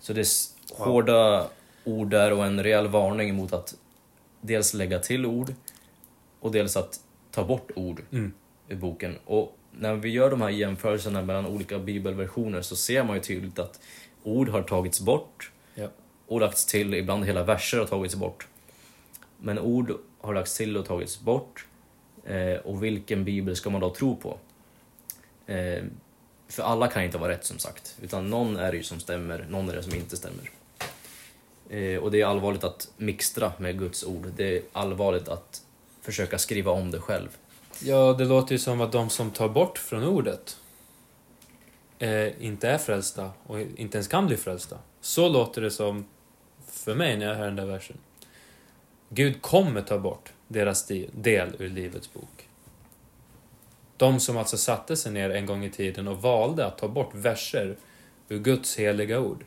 [0.00, 0.26] Så det är
[0.78, 0.84] Wow.
[0.84, 1.48] hårda
[1.88, 3.74] ord där och en rejäl varning mot att
[4.40, 5.54] dels lägga till ord
[6.40, 8.32] och dels att ta bort ord Mm.
[8.68, 9.16] i boken.
[9.24, 13.58] Och när vi gör de här jämförelserna mellan olika bibelversioner så ser man ju tydligt
[13.58, 13.80] att
[14.22, 15.88] ord har tagits bort Ja.
[16.26, 18.46] och lagts till, ibland hela verser har tagits bort.
[19.40, 21.66] Men ord har lagts till och tagits bort.
[22.24, 24.38] Eh, och vilken bibel ska man då tro på?
[25.46, 25.82] Eh,
[26.48, 29.46] för alla kan inte vara rätt som sagt, utan någon är det ju som stämmer,
[29.50, 30.50] någon är det som inte stämmer.
[31.70, 34.26] Eh, och det är allvarligt att mixtra med Guds ord.
[34.36, 35.62] Det är allvarligt att
[36.02, 37.28] försöka skriva om det själv.
[37.82, 40.56] Ja, det låter ju som att de som tar bort från ordet
[41.98, 44.78] eh, inte är frälsta och inte ens kan bli frälsta.
[45.00, 46.06] Så låter det som
[46.66, 47.96] för mig när jag hör den där versen.
[49.08, 52.48] Gud kommer ta bort deras del ur Livets bok.
[53.96, 57.14] De som alltså satte sig ner en gång i tiden och valde att ta bort
[57.14, 57.76] verser
[58.28, 59.44] ur Guds heliga ord.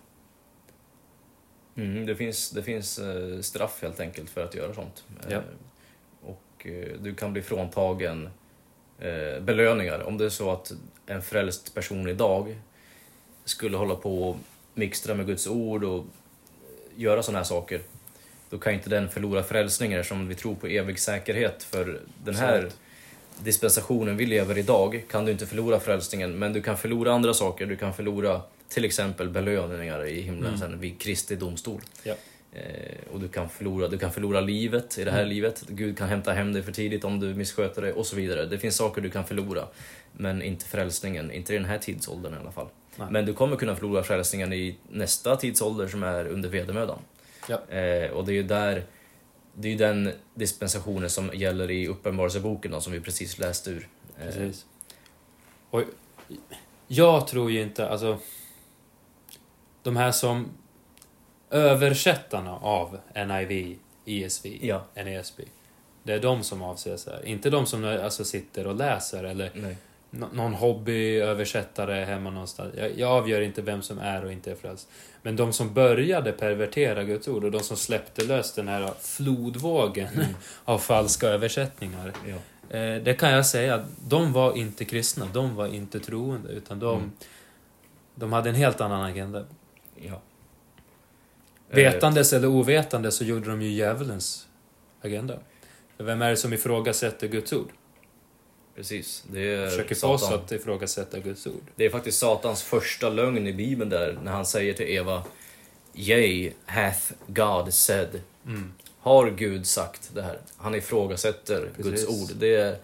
[1.76, 5.04] Mm, det finns, det finns eh, straff helt enkelt för att göra sånt.
[5.30, 5.36] Ja.
[5.36, 5.42] Eh,
[6.22, 8.30] och eh, du kan bli fråntagen
[9.42, 10.04] belöningar.
[10.04, 10.72] Om det är så att
[11.06, 12.56] en frälst person idag
[13.46, 14.38] skulle hålla på och
[14.74, 16.06] mixtra med Guds ord och
[16.96, 17.82] göra sådana här saker.
[18.50, 21.64] Då kan inte den förlora frälsningen eftersom vi tror på evig säkerhet.
[21.64, 22.70] För den här
[23.44, 26.40] dispensationen vi lever idag kan du inte förlora frälsningen.
[26.40, 27.66] Men du kan förlora andra saker.
[27.66, 28.42] Du kan förlora
[28.74, 30.60] till exempel belöningar i himlen Mm.
[30.60, 31.82] sen vid Kristi domstol.
[32.04, 32.14] Ja.
[32.54, 35.30] Eh, och du kan, förlora, du kan förlora livet i det här Mm.
[35.30, 35.64] livet.
[35.68, 38.46] Gud kan hämta hem dig för tidigt om du missköter dig och så vidare.
[38.46, 39.68] Det finns saker du kan förlora.
[40.14, 42.68] Men inte frälsningen, inte i den här tidsåldern i alla fall.
[42.96, 43.08] Nej.
[43.12, 47.00] Men du kommer kunna förlora frälsningen i nästa tidsålder som är under vedermödan.
[47.50, 47.76] Ja.
[47.76, 48.84] Eh, och det är ju där,
[49.54, 53.88] det är ju den dispensationen som gäller i Uppenbarelseboken som vi precis läste ur.
[54.20, 54.66] Eh, Precis.
[55.70, 55.84] Och
[56.88, 58.18] jag tror ju inte, alltså...
[59.84, 60.50] De här som...
[61.50, 64.84] Översättarna av NIV, ESV, Ja.
[64.96, 65.42] NESB.
[66.04, 67.26] Det är de som avses här.
[67.26, 69.78] Inte de som alltså, sitter och läser eller Nej.
[70.10, 72.74] nå- någon hobbyöversättare hemma någonstans.
[72.78, 74.90] Jag, jag avgör inte vem som är och inte är frälst.
[75.22, 80.08] Men de som började pervertera Guds ord och de som släppte lös den här flodvågen
[80.66, 82.14] av falska översättningar.
[82.28, 82.36] Ja.
[82.78, 86.96] Eh, det kan jag säga, de var inte kristna, de var inte troende, utan de,
[86.98, 87.12] Mm.
[88.16, 89.46] de hade en helt annan agenda.
[90.08, 90.22] Ja.
[91.70, 94.48] Vetandes eller ovetandes så gjorde de ju djävulens
[95.02, 95.40] agenda.
[95.98, 97.70] Vem är det som ifrågasätter Guds ord?
[98.76, 99.24] Precis.
[99.32, 100.40] Det är, Försöker få oss Satan.
[100.40, 101.64] att ifrågasätta Guds ord.
[101.76, 105.24] det är faktiskt Satans första lögn i Bibeln där, när han säger till Eva
[105.96, 108.22] Yea, hath God said.
[108.46, 108.74] Mm.
[109.00, 110.40] Har Gud sagt det här?
[110.58, 111.92] Han ifrågasätter Precis.
[111.92, 112.38] Guds ord.
[112.40, 112.78] Det är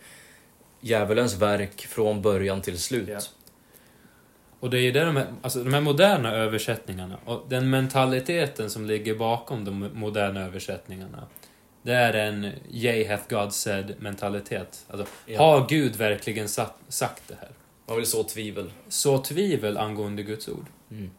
[0.81, 3.09] djävulens verk från början till slut.
[3.09, 3.19] Ja.
[4.67, 8.69] Och det är ju det de här, alltså de här moderna översättningarna och den mentaliteten
[8.69, 11.23] som ligger bakom de moderna översättningarna.
[11.81, 14.85] Det är en Yea hath God said mentalitet.
[14.89, 15.37] Alltså, Ja.
[15.41, 17.49] har Gud verkligen sa- sagt det här?
[17.87, 18.71] Man vill så tvivel.
[18.89, 20.65] Så tvivel angående Guds ord.
[20.91, 21.09] Mm.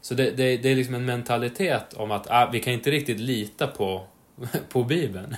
[0.00, 3.20] Så det, det, det är liksom en mentalitet om att ah, vi kan inte riktigt
[3.20, 4.06] lita på,
[4.68, 5.36] på Bibeln.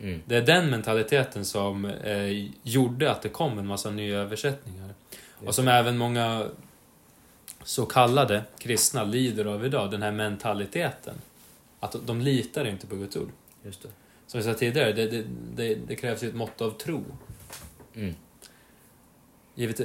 [0.00, 0.22] Mm.
[0.26, 4.88] Det är den mentaliteten som eh, gjorde att det kom en massa nya översättningar.
[5.46, 6.46] Och som även många
[7.64, 11.14] så kallade kristna lider av idag, den här mentaliteten.
[11.80, 13.30] Att de litar inte på Guds ord.
[13.64, 13.88] Just det.
[14.26, 15.24] Som jag sa tidigare, det, det,
[15.56, 17.04] det, det krävs ju ett mått av tro.
[17.94, 18.14] Mm.
[19.54, 19.80] Givet,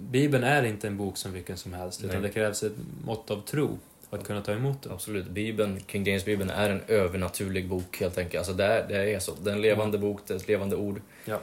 [0.00, 2.28] Bibeln är inte en bok som vilken som helst, utan Nej.
[2.28, 2.72] det krävs ett
[3.04, 3.78] mått av tro
[4.10, 4.92] för att kunna ta emot den.
[4.92, 5.28] Absolut.
[5.28, 8.38] Bibeln, King James-bibeln, är en övernaturlig bok helt enkelt.
[8.38, 9.32] Alltså det är, det är så.
[9.42, 11.00] Det är en levande bok, det är ett levande ord.
[11.24, 11.40] Ja.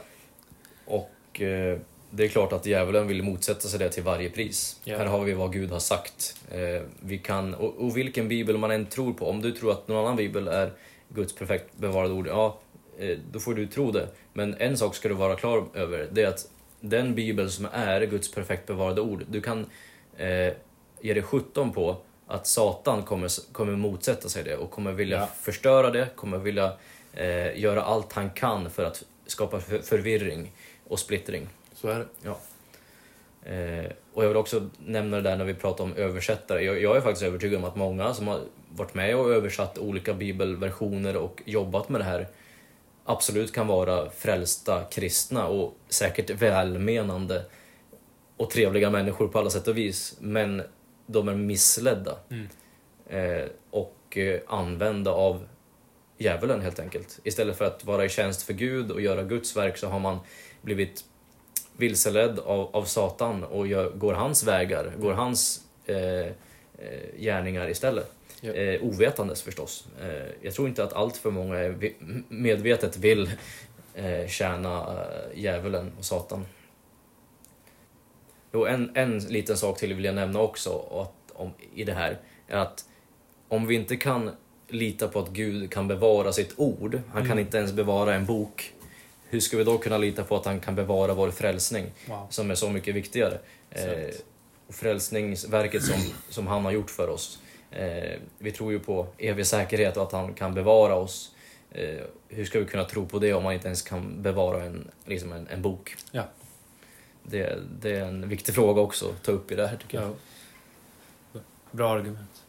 [0.84, 1.78] Och eh,
[2.10, 4.80] det är klart att djävulen vill motsätta sig det till varje pris.
[4.84, 4.98] Ja.
[4.98, 6.36] Här har vi vad Gud har sagt.
[6.50, 9.88] Eh, vi kan, och, och vilken bibel man än tror på, om du tror att
[9.88, 10.72] någon annan bibel är
[11.08, 12.58] Guds perfekt bevarade ord, ja,
[12.98, 14.08] eh, då får du tro det.
[14.32, 16.48] Men en sak ska du vara klar över, det är att
[16.80, 19.66] den bibel som är Guds perfekt bevarade ord, du kan
[20.16, 20.52] eh,
[21.00, 21.96] ge dig sjutton på
[22.26, 25.28] att Satan kommer, kommer motsätta sig det och kommer vilja Ja.
[25.40, 26.72] förstöra det, kommer vilja
[27.12, 30.52] eh, göra allt han kan för att skapa för, förvirring
[30.88, 31.48] och splittring.
[31.80, 32.28] Så är det.
[33.42, 36.62] Eh, och jag vill också nämna det där när vi pratar om översättare.
[36.62, 38.40] Jag, jag är faktiskt övertygad om att många som har
[38.70, 42.28] varit med och översatt olika bibelversioner och jobbat med det här
[43.04, 47.44] absolut kan vara frälsta kristna och säkert välmenande
[48.36, 50.16] och trevliga människor på alla sätt och vis.
[50.20, 50.62] Men
[51.06, 52.46] de är missledda Mm.
[53.06, 55.46] eh, och eh, använda av
[56.18, 57.20] djävulen helt enkelt.
[57.24, 60.18] Istället för att vara i tjänst för Gud och göra Guds verk så har man
[60.62, 61.04] blivit
[61.80, 66.32] vilseledd av, av Satan och gör, går hans vägar, går hans eh, eh,
[67.18, 68.12] gärningar istället.
[68.40, 68.52] Ja.
[68.52, 69.86] Eh, ovetandes förstås.
[70.02, 71.92] Eh, jag tror inte att allt för många är
[72.28, 73.30] medvetet vill
[73.94, 76.46] eh, tjäna eh, djävulen och Satan.
[78.52, 82.18] Jo, en, en liten sak till vill jag nämna också att, om, i det här.
[82.48, 82.84] Är att
[83.48, 84.30] om vi inte kan
[84.68, 87.38] lita på att Gud kan bevara sitt ord, han kan Mm.
[87.38, 88.72] inte ens bevara en bok.
[89.30, 92.26] Hur ska vi då kunna lita på att han kan bevara vår frälsning, Wow.
[92.30, 93.38] som är så mycket viktigare?
[93.70, 94.14] Eh,
[94.68, 97.38] frälsningsverket som, som han har gjort för oss.
[97.70, 101.34] Eh, vi tror ju på evig säkerhet och att han kan bevara oss.
[101.70, 104.90] Eh, hur ska vi kunna tro på det om man inte ens kan bevara en,
[105.06, 105.96] liksom en, en bok?
[106.10, 106.22] Ja.
[107.22, 110.10] Det, det är en viktig fråga också att ta upp i det här tycker jag.
[111.32, 111.40] Ja.
[111.70, 112.42] Bra argument.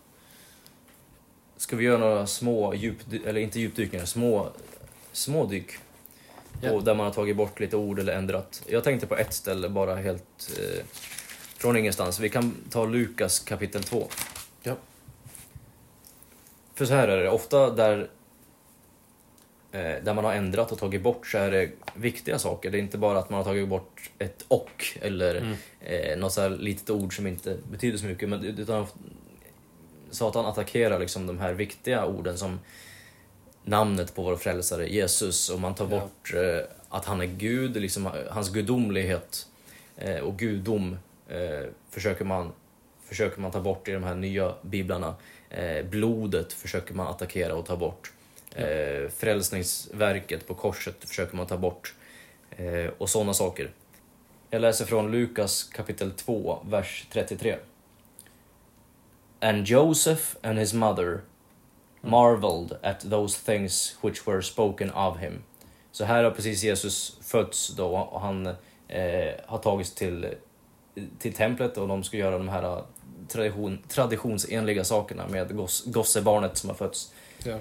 [1.58, 4.50] Ska vi göra några små djup, eller inte djupdykningar, små,
[5.12, 5.72] små dyk?
[6.70, 8.64] Och där man har tagit bort lite ord eller ändrat.
[8.68, 10.84] Jag tänkte på ett ställe bara helt eh,
[11.58, 12.20] från ingenstans.
[12.20, 14.08] Vi kan ta Lukas kapitel 2.
[14.64, 14.76] Ja.
[16.76, 18.10] För så här är det, ofta där,
[19.72, 22.72] eh, där man har ändrat och tagit bort så är det viktiga saker.
[22.72, 25.56] Det är inte bara att man har tagit bort ett och eller Mm.
[25.82, 28.30] eh, något så här litet ord som inte betyder så mycket.
[28.30, 28.88] Men, utan
[30.12, 32.60] Satan attackerar liksom de här viktiga orden som
[33.64, 36.00] namnet på vår frälsare Jesus och man tar Ja.
[36.00, 39.48] bort eh, att han är Gud, liksom, hans gudomlighet
[39.98, 40.98] eh, och gudom
[41.28, 42.52] eh, försöker, man,
[43.06, 45.16] försöker man ta bort i de här nya biblarna.
[45.50, 48.12] Eh, blodet försöker man attackera och ta bort.
[48.56, 48.62] Ja.
[48.68, 51.94] Eh, frälsningsverket på korset försöker man ta bort.
[52.52, 53.72] Eh, och sådana saker.
[54.50, 57.58] Jag läser från Lukas kapitel 2, vers 33.
[59.40, 61.22] And Joseph and his mother
[62.02, 65.44] marveled at those things which were spoken of him.
[65.92, 68.46] Så här har precis Jesus fötts då och han
[68.88, 70.28] eh, har tagits till,
[71.20, 72.84] till templet och de ska göra de här
[73.28, 77.14] tradition, traditionsenliga sakerna med goss, gossebarnet som har fötts.
[77.44, 77.58] Ja.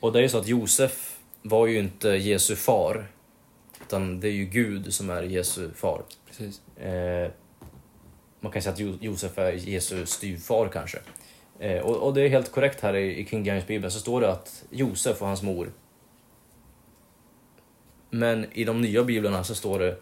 [0.00, 3.06] Och det är ju så att Josef var ju inte Jesu far,
[3.80, 6.02] utan det är ju Gud som är Jesu far.
[6.28, 6.60] Precis.
[6.76, 7.30] Eh,
[8.40, 10.98] man kan säga att Jo- Josef är Jesu styvfar kanske.
[11.58, 14.20] Eh, och, och det är helt korrekt här i, i King James Bibeln så står
[14.20, 15.72] det att Josef och hans mor.
[18.10, 19.96] Men i de nya biblarna så står det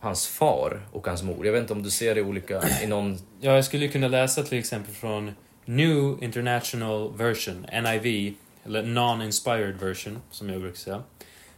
[0.00, 1.46] hans far och hans mor.
[1.46, 3.18] Jag vet inte om du ser det olika i någon...
[3.40, 5.32] Ja, jag skulle kunna läsa till exempel från
[5.64, 11.02] New International Version, NIV, eller Non-Inspired Version, som jag brukar säga.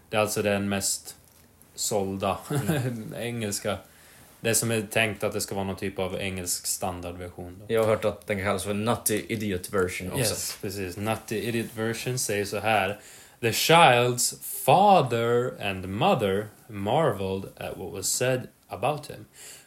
[0.08, 1.16] Det är alltså den mest
[1.74, 2.38] sålda
[3.16, 3.78] engelska.
[4.42, 7.56] Det som är tänkt att det ska vara någon typ av engelsk standardversion.
[7.58, 7.74] Då.
[7.74, 10.20] Jag har hört att den kallas för Nutty Idiot Version också.
[10.20, 10.96] Yes, precis.
[10.96, 13.00] Nutty Idiot Version säger så här.
[13.40, 19.24] The child's father and mother marveled at what was said about him.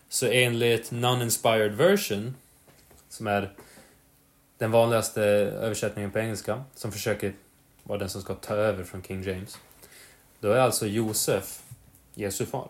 [0.09, 2.35] Så enligt non-inspired version,
[3.09, 3.53] som är
[4.57, 7.33] den vanligaste översättningen på engelska, som försöker
[7.83, 9.57] vara den som ska ta över från King James.
[10.39, 11.61] Då är alltså Josef
[12.13, 12.69] Jesu far.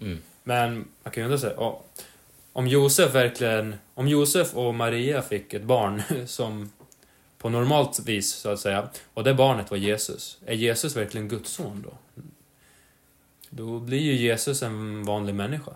[0.00, 0.18] Mm.
[0.44, 1.80] Men man kan ju undra sig, ja,
[2.52, 6.72] om Josef verkligen, om Josef och Maria fick ett barn som
[7.38, 11.50] på normalt vis så att säga, och det barnet var Jesus, är Jesus verkligen Guds
[11.50, 12.22] son då?
[13.50, 15.72] Då blir ju Jesus en vanlig människa.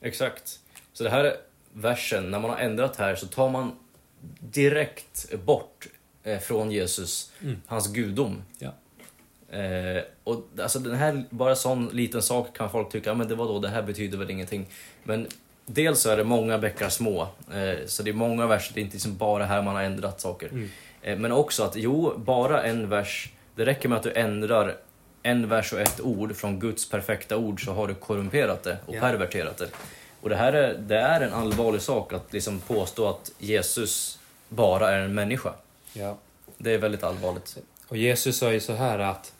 [0.00, 0.60] Exakt.
[0.92, 1.36] Så det här är
[1.72, 3.72] versen, när man har ändrat här så tar man
[4.40, 5.86] direkt bort
[6.22, 7.60] eh, från Jesus Mm.
[7.66, 8.42] hans gudom.
[8.58, 8.72] Ja.
[9.50, 13.34] Eh, och alltså den här, bara sån liten sak kan folk tycka, "Ja, men det
[13.34, 14.66] var då det här betyder väl ingenting.
[15.02, 15.26] Men
[15.66, 18.82] dels så är det många bäckar små, eh, så det är många verser, det är
[18.82, 20.48] inte liksom bara här man har ändrat saker.
[20.48, 20.68] Mm.
[21.02, 24.76] Eh, men också att, jo, bara en vers, det räcker med att du ändrar
[25.22, 28.94] en vers och ett ord från Guds perfekta ord så har du korrumperat det och
[28.94, 29.00] Ja.
[29.00, 29.68] perverterat det.
[30.20, 34.90] Och det här är, det är en allvarlig sak att liksom påstå att Jesus bara
[34.90, 35.52] är en människa.
[35.92, 36.16] Ja.
[36.58, 37.56] Det är väldigt allvarligt.
[37.88, 39.32] Och Jesus sa ju så här att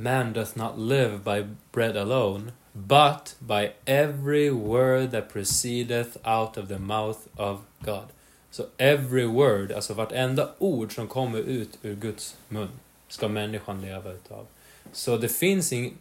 [0.00, 6.68] man does not live by bread alone, but by every word that proceedeth out of
[6.68, 8.04] the mouth of God.
[8.50, 12.68] Så every word, alltså vartenda ord som kommer ut ur Guds mun,
[13.08, 14.46] ska människan leva utav.
[14.92, 15.92] Så det finns inget...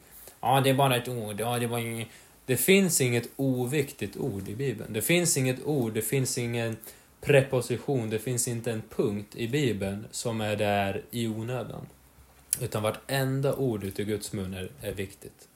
[0.42, 1.40] Ja, det är bara ett ord.
[1.40, 2.08] Ja, det, var inget,
[2.46, 4.94] det finns inget oviktigt ord i Bibeln.
[4.94, 6.78] Det finns inget ord, det finns ingen
[7.22, 11.88] preposition, det finns inte en punkt i Bibeln som är där i onödan.
[12.62, 15.48] Utan vartenda ord ute i Guds mun är, är viktigt.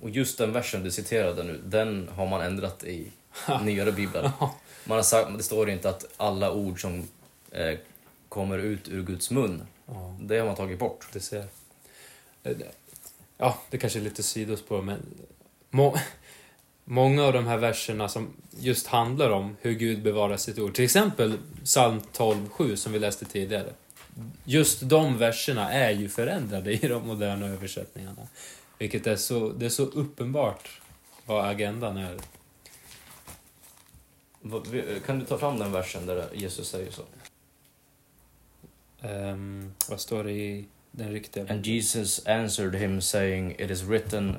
[0.00, 3.12] Och just den versen du citerade nu, den har man ändrat i
[3.62, 4.32] nyare biblar.
[4.84, 7.08] Man har sagt, det står inte att alla ord som
[7.50, 7.78] eh,
[8.28, 11.06] kommer ut ur Guds mun, Ja, det har man tagit bort.
[11.12, 11.44] det ser.
[12.42, 12.56] Eh,
[13.38, 15.00] Ja, det kanske är lite sidospår, men
[15.70, 15.96] må,
[16.84, 20.74] många av de här verserna som just handlar om hur Gud bevarar sitt ord.
[20.74, 23.72] Till exempel psalm 12.7 som vi läste tidigare.
[24.44, 28.28] Just de verserna är ju förändrade i de moderna översättningarna.
[28.78, 30.80] Vilket är så, det är så uppenbart
[31.26, 32.18] vad agendan är.
[35.06, 37.02] Kan du ta fram den versen där Jesus säger så?
[39.02, 41.46] Ehm, vad står det i den riktiga?
[41.48, 44.36] And Jesus answered him saying, It is written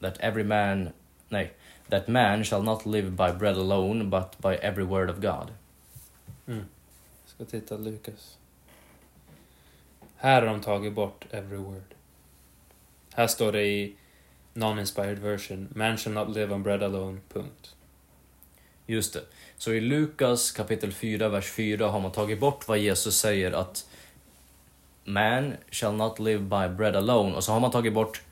[0.00, 0.88] that every man,
[1.28, 1.52] nej,
[1.88, 5.52] that man shall not live by bread alone, but by every word of God.
[6.46, 6.64] Mm.
[7.26, 8.38] Ska titta Lukas.
[10.22, 11.94] Här har de tagit bort every word.
[13.14, 13.96] Här står det i
[14.54, 17.74] non-inspired version, man shall not live on bread alone, punkt.
[18.86, 19.20] Just det.
[19.56, 23.88] Så i Lukas kapitel 4, vers 4 har man tagit bort vad Jesus säger att
[25.04, 27.36] Man shall not live by bread alone.
[27.36, 28.22] Och så har man tagit bort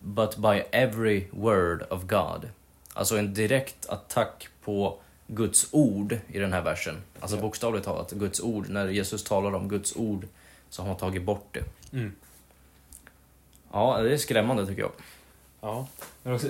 [0.00, 2.48] But by every word of God.
[2.94, 7.02] Alltså en direkt attack på Guds ord i den här versen.
[7.20, 8.68] Alltså bokstavligt talat, Guds ord.
[8.68, 10.26] När Jesus talar om Guds ord
[10.72, 11.64] så har man tagit bort det.
[11.92, 12.12] Mm.
[13.72, 14.92] Ja, det är skrämmande tycker jag.
[15.60, 15.86] Ja.
[16.22, 16.48] Men också,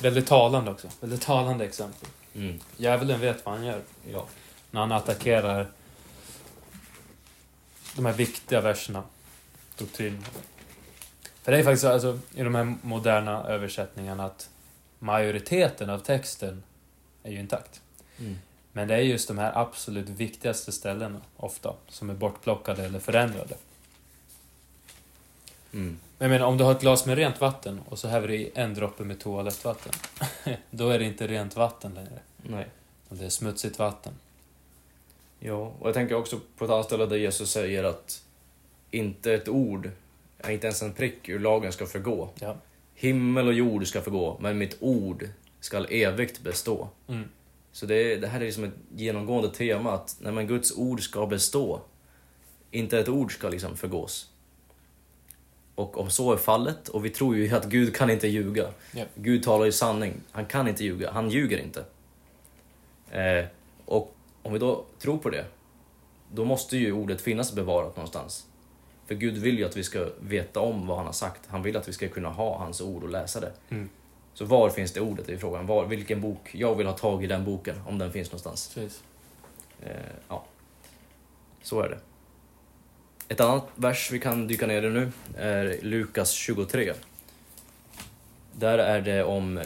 [0.00, 0.88] väldigt talande också.
[1.00, 2.08] Väldigt talande exempel.
[2.34, 2.60] Mm.
[2.76, 3.80] Djävulen vet vad han gör
[4.12, 4.26] Ja.
[4.70, 5.66] när han attackerar
[7.96, 9.02] de här viktiga verserna.
[9.78, 10.24] Doktrinen.
[11.42, 14.50] För det är faktiskt så, alltså, i de här moderna översättningarna att
[14.98, 16.62] majoriteten av texten
[17.22, 17.80] är ju intakt.
[18.18, 18.38] Mm.
[18.76, 23.54] Men det är just de här absolut viktigaste ställena, ofta, som är bortplockade eller förändrade.
[25.72, 25.98] Mm.
[26.18, 28.34] Men jag menar, om du har ett glas med rent vatten och så häver du
[28.34, 29.92] i en droppe med toalettvatten.
[30.70, 32.18] då är det inte rent vatten längre.
[32.42, 32.66] Nej.
[33.08, 34.12] Det är smutsigt vatten.
[35.38, 38.22] Ja, och jag tänker också på ett annat ställe där Jesus säger att
[38.90, 39.90] inte ett ord,
[40.48, 42.28] inte ens en prick ur lagen ska förgå.
[42.40, 42.56] Ja.
[42.94, 45.28] Himmel och jord ska förgå, men mitt ord
[45.60, 46.88] skall evigt bestå.
[47.08, 47.28] Mm.
[47.76, 51.26] Så det, det här är liksom ett genomgående tema att nej, men Guds ord ska
[51.26, 51.80] bestå.
[52.70, 54.30] Inte ett ord ska liksom förgås.
[55.74, 58.68] Och om så är fallet, och vi tror ju att Gud kan inte ljuga.
[58.92, 59.04] Ja.
[59.14, 60.14] Gud talar ju sanning.
[60.30, 61.10] Han kan inte ljuga.
[61.10, 61.84] Han ljuger inte.
[63.10, 63.44] Eh,
[63.84, 65.44] och om vi då tror på det,
[66.32, 68.46] då måste ju ordet finnas bevarat någonstans.
[69.06, 71.40] För Gud vill ju att vi ska veta om vad han har sagt.
[71.46, 73.52] Han vill att vi ska kunna ha hans ord och läsa det.
[73.68, 73.88] Mm.
[74.36, 75.66] Så var finns det ordet i frågan?
[75.66, 76.54] Var, vilken bok?
[76.54, 78.70] Jag vill ha tag i den boken, om den finns någonstans.
[78.74, 79.02] Precis.
[79.82, 79.90] Eh,
[80.28, 80.44] ja,
[81.62, 81.98] så är det.
[83.28, 86.92] Ett annat vers vi kan dyka ner i nu är Lukas 23.
[88.52, 89.62] Där är det om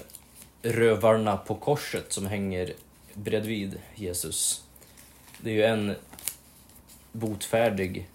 [0.62, 2.73] rövarna på korset som hänger
[3.14, 4.64] bredvid Jesus.
[5.41, 5.95] Det är ju en
[7.12, 8.09] botfärdig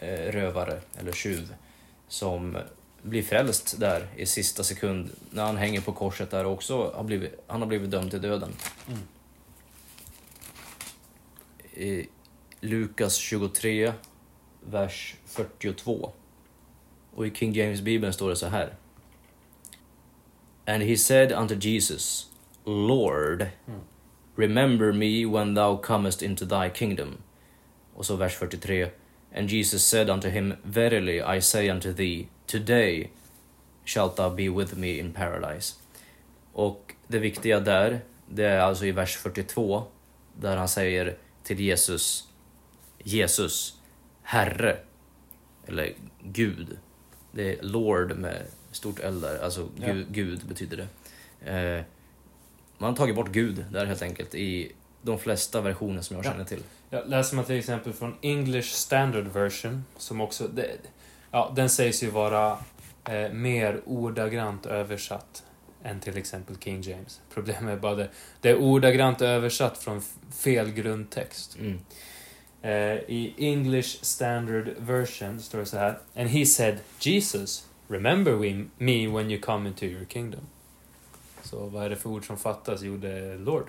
[0.00, 1.54] eh, rövare, eller tjuv,
[2.08, 2.58] som
[3.02, 7.34] blir frälst där i sista sekund när han hänger på korset där också har blivit,
[7.46, 8.52] han har blivit dömd till döden.
[8.88, 9.00] Mm.
[11.74, 12.08] I
[12.60, 13.92] Lukas 23,
[14.70, 16.12] vers 42.
[17.14, 18.74] Och i King James Bibeln står det så här.
[20.66, 22.30] And he said unto Jesus,
[22.64, 23.80] Lord, Mm.
[24.36, 27.16] remember me when thou comest into thy kingdom.
[27.94, 28.90] Och så vers 43.
[29.34, 33.10] And Jesus said unto him, Verily I say unto thee, today
[33.84, 35.74] shalt thou be with me in paradise.
[36.52, 39.84] Och det viktiga där, det är alltså i vers 42,
[40.40, 42.28] där han säger till Jesus,
[42.98, 43.74] Jesus,
[44.22, 44.76] Herre,
[45.66, 45.92] eller
[46.22, 46.78] Gud.
[47.32, 49.86] Det är Lord med stort L där, alltså Ja.
[49.92, 50.86] Gud, Gud betyder det.
[51.52, 51.84] Eh,
[52.78, 54.72] man har tagit bort Gud där helt enkelt i
[55.02, 56.30] de flesta versioner som jag Ja.
[56.30, 56.62] känner till.
[56.90, 60.48] Ja, läser man till exempel från English Standard Version, som också...
[60.48, 60.76] Det,
[61.30, 62.58] ja, den sägs ju vara
[63.04, 65.44] eh, mer ordagrant översatt
[65.82, 67.20] än till exempel King James.
[67.34, 68.08] Problemet är bara det,
[68.40, 71.56] det är ordagrant översatt från fel grundtext.
[71.58, 71.78] Mm.
[72.62, 75.98] Eh, I English Standard Version står det så här.
[76.16, 80.40] And he said, Jesus, remember we, me when you come into your kingdom.
[81.42, 82.82] Så vad är det för ord som fattas?
[82.82, 83.66] Jo, det är Lord.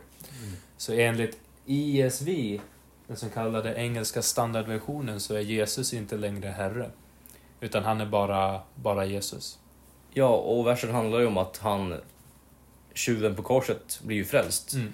[0.77, 2.59] Så enligt ISV,
[3.07, 6.91] den som kallade engelska standardversionen, så är Jesus inte längre Herre.
[7.61, 9.57] Utan han är bara, bara Jesus.
[10.13, 11.95] Ja, och versen handlar ju om att han,
[12.93, 14.73] tjuven på korset, blir ju frälst.
[14.73, 14.93] Mm.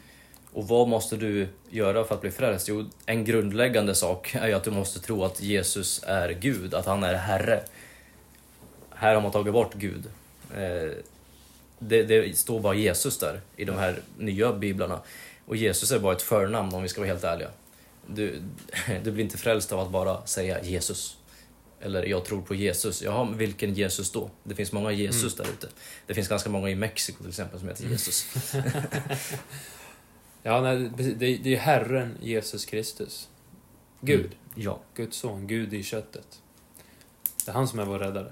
[0.53, 2.67] Och vad måste du göra för att bli frälst?
[2.67, 6.85] Jo, en grundläggande sak är ju att du måste tro att Jesus är Gud, att
[6.85, 7.63] han är Herre.
[8.89, 10.05] Här har man tagit bort Gud.
[10.55, 10.91] Eh,
[11.79, 14.99] Det, det står bara Jesus där i de här nya biblarna.
[15.45, 17.49] Och Jesus är bara ett förnamn om vi ska vara helt ärliga.
[18.07, 18.41] Du,
[19.03, 21.17] du blir inte frälst av att bara säga Jesus.
[21.85, 23.01] Eller jag tror på Jesus.
[23.01, 24.29] Jaha, vilken Jesus då?
[24.43, 25.67] Det finns många Jesus där ute.
[26.07, 28.35] Det finns ganska många i Mexiko till exempel som heter Jesus.
[30.47, 33.29] Ja, nej, det, det är Herren Jesus Kristus.
[34.01, 34.25] Gud.
[34.25, 34.37] Mm.
[34.55, 34.79] Ja.
[34.95, 35.47] Guds son.
[35.47, 36.41] Gud i köttet.
[37.45, 38.31] Det är han som är vår räddare.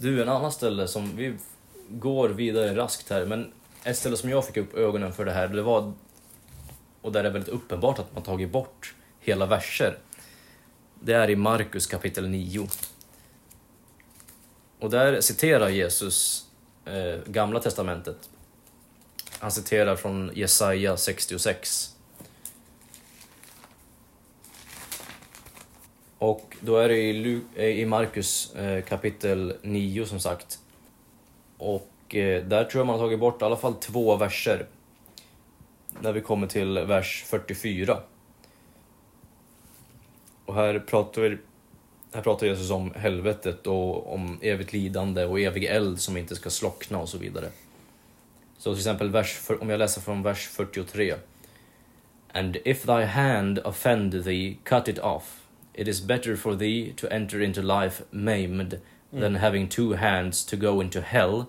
[0.00, 1.36] Du, en annan ställe som vi
[1.88, 3.52] går vidare raskt här, men
[3.84, 5.92] ett ställe som jag fick upp ögonen för det här, det var,
[7.00, 9.98] och där det är väldigt uppenbart att man tagit bort hela verser.
[11.06, 12.68] Det är i Markus kapitel 9.
[14.78, 16.46] Och där citerar Jesus
[16.84, 18.16] eh, Gamla Testamentet.
[19.38, 21.94] Han citerar från Jesaja 66.
[26.18, 30.58] Och då är det i, Lu- eh, i Markus eh, kapitel 9 som sagt.
[31.58, 34.66] Och eh, där tror jag man har tagit bort i alla fall två verser.
[36.00, 37.98] När vi kommer till vers 44.
[40.46, 41.38] Och här pratar, vi,
[42.12, 46.50] här pratar Jesus om helvetet och om evigt lidande och evig eld som inte ska
[46.50, 47.48] slockna och så vidare.
[48.58, 51.14] Så till exempel vers, om jag läser från vers 43.
[52.32, 55.40] And if thy hand offend thee, cut it off.
[55.74, 58.80] It is better for thee to enter into life maimed
[59.12, 61.48] than having two hands to go into hell,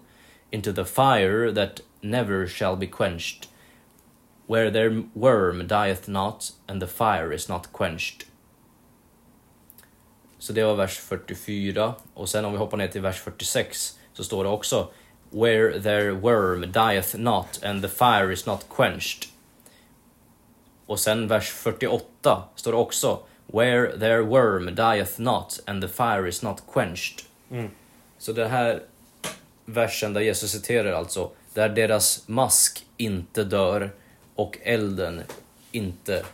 [0.51, 3.47] into the fire that never shall be quenched,
[4.47, 8.25] where their worm dieth not, and the fire is not quenched.
[10.45, 11.93] Så det var vers 44.
[12.13, 14.89] Och sen om vi hoppar ner till vers 46 så står det också
[15.29, 19.25] Where their worm dieth not and the fire is not quenched.
[20.85, 26.29] Och sen vers 48 står det också Where their worm dieth not and the fire
[26.29, 27.21] is not quenched.
[27.51, 27.71] Mm.
[28.17, 28.83] Så den här
[29.65, 33.91] versen där Jesus citerar alltså, där deras mask inte dör
[34.35, 35.23] och elden
[35.71, 36.25] inte.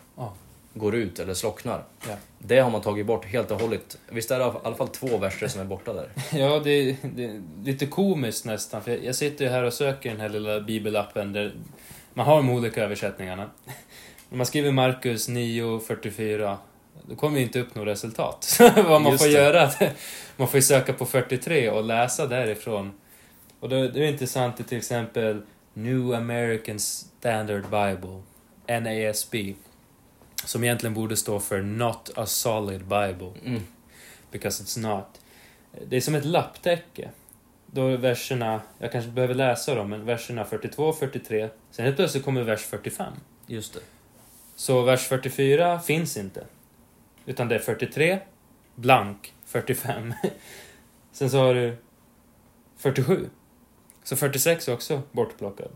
[0.74, 1.84] Går ut eller slocknar.
[2.08, 2.16] Ja.
[2.40, 3.98] Det har man tagit bort helt och hållet.
[4.10, 6.10] Visst är det i alla fall två verser som är borta där?
[6.40, 8.84] Ja, det, det är lite komiskt nästan.
[8.84, 11.54] För jag, sitter ju här och söker den här lilla bibelappen där
[12.14, 13.50] man har de olika översättningarna.
[14.30, 16.58] När man skriver Markus 9.44
[17.08, 18.58] då kommer ju inte upp något resultat.
[18.76, 19.38] Vad man Just får det.
[19.38, 19.72] göra,
[20.38, 22.92] man får ju söka på 43 och läsa därifrån.
[23.60, 25.42] Och det, det är intressant i till exempel
[25.74, 28.22] New American Standard Bible,
[28.68, 29.36] NASB,
[30.46, 33.62] som egentligen borde stå för Not a Solid Bible Mm.
[34.32, 35.22] because it's not.
[35.88, 37.10] Det är som ett lapptäcke.
[37.66, 41.50] Då är verserna, jag kanske behöver läsa dem, men verserna 42 och 43.
[41.72, 43.14] Sen helt plötsligt kommer vers 45.
[43.48, 43.80] Just det.
[44.56, 46.44] Så vers 44 finns inte.
[47.26, 48.20] Utan det är 43,
[48.76, 50.14] blank, 45.
[51.12, 51.78] Sen så har du
[52.78, 53.30] 47.
[54.04, 55.72] Så 46 är också bortplockad.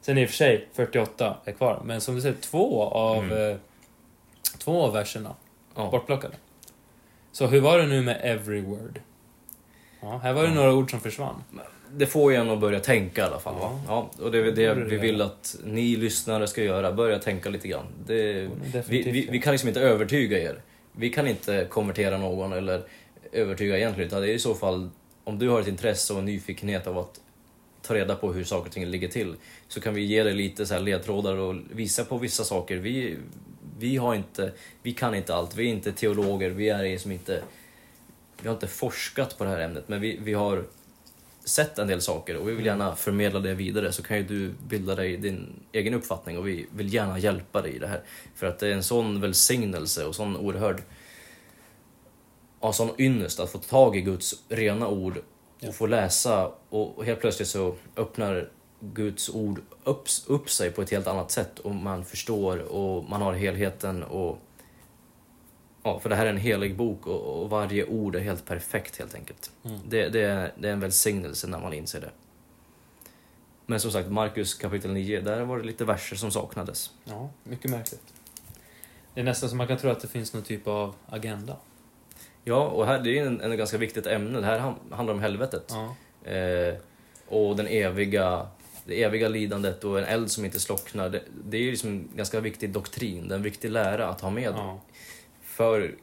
[0.00, 1.82] Sen i och för sig 48 är kvar.
[1.84, 3.58] Men som du säger, två av, Mm.
[4.64, 5.34] Två av verserna
[5.76, 5.88] Ja.
[5.90, 6.34] bortplockade.
[7.32, 9.00] Så hur var det nu med every word?
[10.00, 10.54] Ja, här var det Ja.
[10.54, 11.44] några ord som försvann.
[11.96, 13.54] Det får ju en att börja tänka i alla fall.
[13.60, 13.80] Va?
[13.88, 16.92] Ja, och det är det vi vill att ni lyssnare ska göra.
[16.92, 17.86] Börja tänka lite grann.
[18.06, 18.48] Det,
[18.88, 20.62] vi, vi, vi kan liksom inte övertyga er.
[20.92, 22.82] Vi kan inte konvertera någon eller
[23.32, 24.08] övertyga egentligen.
[24.08, 24.90] Utan det är i så fall,
[25.24, 27.20] om du har ett intresse och en nyfikenhet av att
[27.82, 29.34] ta reda på hur saker och ting ligger till.
[29.68, 32.76] Så kan vi ge dig lite så här ledtrådar och visa på vissa saker.
[32.76, 33.16] Vi,
[33.82, 34.52] vi, har inte,
[34.82, 35.56] vi kan inte allt.
[35.56, 36.50] Vi är inte teologer.
[36.50, 37.42] Vi är liksom inte...
[38.40, 39.88] Vi har inte forskat på det här ämnet.
[39.88, 40.64] Men vi, vi har
[41.44, 44.54] sett en del saker och vi vill gärna förmedla det vidare så kan ju du
[44.68, 48.00] bilda dig din egen uppfattning och vi vill gärna hjälpa dig i det här.
[48.34, 50.82] För att det är en sån välsignelse och sån oerhörd
[52.60, 55.24] ja, sån ynnest att få tag i Guds rena ord och
[55.64, 55.72] Ja.
[55.72, 58.48] få läsa och helt plötsligt så öppnar
[58.82, 63.22] Guds ord upp, upp sig på ett helt annat sätt och man förstår och man
[63.22, 64.38] har helheten och
[65.84, 68.98] Ja, för det här är en helig bok och, och varje ord är helt perfekt
[68.98, 69.50] helt enkelt.
[69.64, 69.80] Mm.
[69.88, 72.10] Det, det, är, det är en välsignelse när man inser det.
[73.66, 76.90] Men som sagt, Markus kapitel 9, där var det lite verser som saknades.
[77.04, 78.14] Ja, mycket märkligt.
[79.14, 81.56] Det är nästan som man kan tro att det finns någon typ av agenda.
[82.44, 84.40] Ja, och här, det är en, en ganska viktigt ämne.
[84.40, 85.64] Det här handlar om helvetet.
[85.68, 86.30] Ja.
[86.30, 86.74] Eh,
[87.28, 88.46] och den eviga,
[88.84, 91.08] det eviga lidandet och en eld som inte slocknar.
[91.08, 94.20] Det, det är ju liksom en ganska viktig doktrin, det är en viktig lära att
[94.20, 94.80] ha med ja.
[95.42, 95.94] för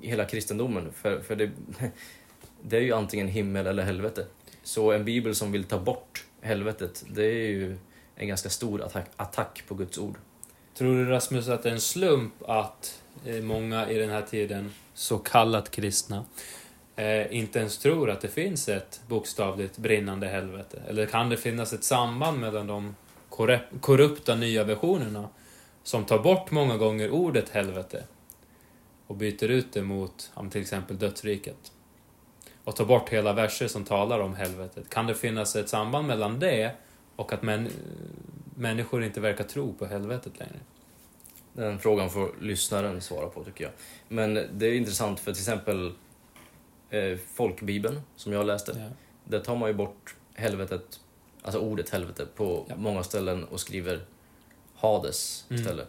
[0.00, 0.92] hela kristendomen.
[0.92, 1.50] För, för det,
[2.62, 4.26] det är ju antingen himmel eller helvete.
[4.62, 7.78] Så en bibel som vill ta bort helvetet, det är ju
[8.16, 10.18] en ganska stor attack, attack på Guds ord.
[10.74, 14.72] Tror du Rasmus att det är en slump att eh, många i den här tiden,
[14.94, 16.24] så kallat kristna,
[16.96, 20.82] eh, inte ens tror att det finns ett bokstavligt brinnande helvete?
[20.88, 22.94] Eller kan det finnas ett samband mellan de
[23.80, 25.28] korrupta nya versionerna
[25.82, 28.04] som tar bort många gånger ordet helvete
[29.06, 31.72] och byter ut det mot till exempel dödsriket?
[32.64, 34.90] Och tar bort hela verser som talar om helvetet.
[34.90, 36.70] Kan det finnas ett samband mellan det
[37.16, 37.68] och att män,
[38.56, 40.58] människor inte verkar tro på helvetet längre?
[41.52, 43.72] Den frågan får lyssnaren svara på tycker jag.
[44.08, 45.92] Men det är intressant för till exempel
[46.96, 48.72] eh, folkbibeln som jag läste.
[48.78, 48.88] Ja.
[49.24, 51.00] Där tar man ju bort helvetet,
[51.42, 52.76] alltså ordet helvete på Ja.
[52.76, 54.00] många ställen och skriver
[54.74, 55.62] Hades Mm.
[55.62, 55.88] istället.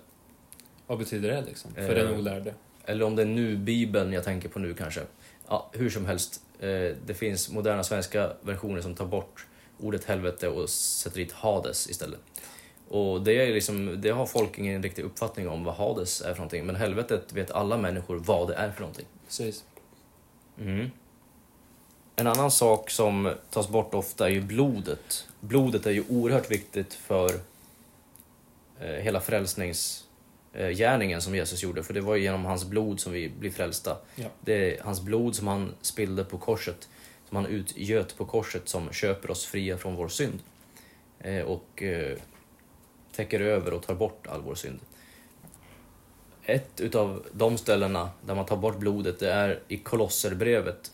[0.87, 1.73] Vad betyder det liksom?
[1.73, 2.53] För Eh, den olärde?
[2.85, 5.01] Eller om det är nu-bibeln jag tänker på nu kanske.
[5.47, 6.41] Ja, hur som helst.
[6.59, 6.67] Eh,
[7.05, 9.47] det finns moderna svenska versioner som tar bort
[9.79, 12.19] ordet helvete och sätter dit Hades istället.
[12.89, 16.35] Och det, är liksom, det har folk ingen riktig uppfattning om vad Hades är för
[16.37, 16.65] någonting.
[16.65, 19.05] Men helvetet vet alla människor vad det är för någonting.
[19.25, 19.63] Precis.
[20.61, 20.91] Mm.
[22.15, 25.27] En annan sak som tas bort ofta är ju blodet.
[25.39, 27.31] Blodet är ju oerhört viktigt för
[28.79, 31.83] eh, hela frälsningsgärningen som Jesus gjorde.
[31.83, 33.97] För det var genom hans blod som vi blir frälsta.
[34.15, 34.27] Ja.
[34.41, 36.89] Det är hans blod som han spillde på korset,
[37.27, 40.39] som han utgöt på korset, som köper oss fria från vår synd.
[41.19, 42.17] Eh, och eh,
[43.11, 44.79] täcker över och tar bort all vår synd.
[46.49, 50.91] Ett utav de ställena där man tar bort blodet, det är i Kolosserbrevet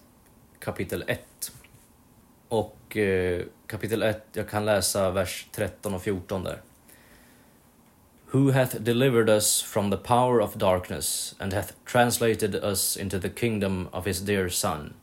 [0.60, 1.52] kapitel 1.
[2.48, 6.62] Och eh, kapitel 1, jag kan läsa vers 13 och 14 där.
[8.32, 13.30] Who hath delivered us from the power of darkness and hath translated us into the
[13.30, 14.94] kingdom of his dear Son,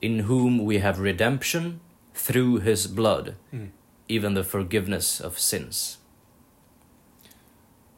[0.00, 1.80] in whom we have redemption
[2.14, 3.70] through his blood, Mm.
[4.08, 5.98] even the forgiveness of sins.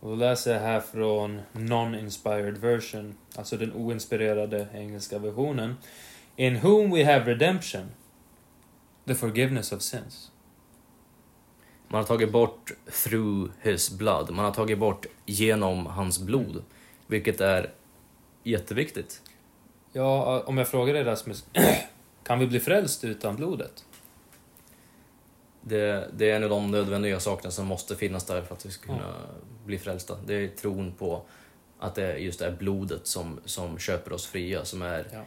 [0.00, 5.76] Och då läser jag här från Non-Inspired Version, alltså den oinspirerade engelska versionen.
[6.36, 7.88] In whom we have redemption,
[9.06, 10.30] the forgiveness of sins.
[11.88, 12.72] Man har tagit bort
[13.04, 14.30] through his blood.
[14.30, 16.62] Man har tagit bort genom hans blod.
[17.06, 17.70] Vilket är
[18.42, 19.22] jätteviktigt.
[19.92, 21.44] Ja, om jag frågar dig Rasmus,
[22.22, 23.84] kan vi bli frälst utan blodet?
[25.60, 28.70] Det, det är en av de nödvändiga sakerna som måste finnas där för att vi
[28.70, 29.14] ska kunna
[29.68, 30.16] bli frälsta.
[30.26, 31.22] Det är tron på
[31.78, 35.24] att det just är blodet som, som köper oss fria, som är Ja.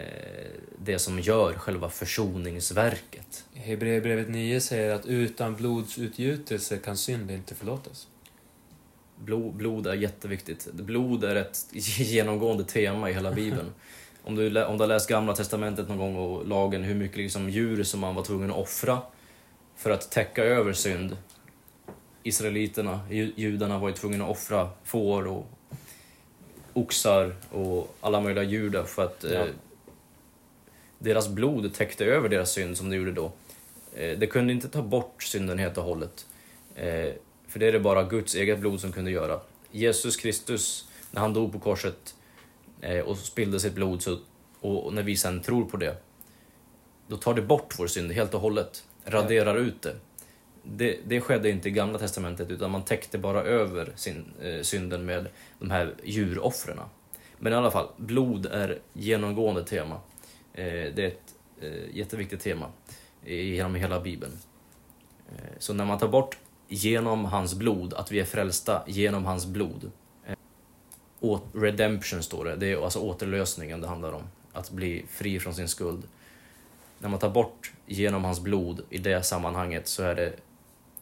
[0.00, 3.44] eh, det som gör själva försoningsverket.
[3.54, 8.06] Hebreerbrevet 9 säger att utan blodsutgjutelse kan synd inte förlåtas.
[9.24, 10.72] Blod, blod är jätteviktigt.
[10.72, 11.66] Blod är ett
[11.98, 13.72] genomgående tema i hela Bibeln.
[14.24, 17.50] Om du, om du har läst Gamla Testamentet någon gång och lagen, hur mycket liksom
[17.50, 18.98] djur som man var tvungen att offra
[19.76, 21.16] för att täcka över synd.
[22.22, 25.46] Israeliterna, ju- judarna var ju tvungna att offra får och
[26.72, 29.30] oxar och alla möjliga djur för att Ja.
[29.30, 29.46] eh,
[30.98, 33.32] deras blod täckte över deras synd som det gjorde då.
[33.94, 36.26] Eh, det kunde inte ta bort synden helt och hållet.
[36.74, 37.12] Eh,
[37.48, 39.40] för det är det bara Guds eget blod som kunde göra.
[39.70, 42.14] Jesus Kristus, när han dog på korset
[43.04, 44.18] och spillde sitt blod, så,
[44.60, 45.96] och, och när vi sen tror på det,
[47.06, 48.84] då tar det bort vår synd helt och hållet.
[49.04, 49.96] Raderar ut det
[50.76, 50.98] det.
[51.06, 55.26] Det skedde inte i Gamla Testamentet, utan man täckte bara över sin, eh, synden med
[55.58, 56.78] de här djuroffren.
[57.38, 59.94] Men i alla fall, blod är genomgående tema.
[60.54, 62.66] Eh, det är ett eh, jätteviktigt tema
[63.24, 64.32] i- genom hela Bibeln.
[65.28, 66.38] Eh, så när man tar bort
[66.68, 69.90] genom hans blod, att vi är frälsta genom hans blod.
[70.26, 74.22] Eh, redemption står det, det är alltså återlösningen det handlar om.
[74.52, 76.02] Att bli fri från sin skuld.
[76.98, 80.32] När man tar bort genom hans blod i det sammanhanget så är det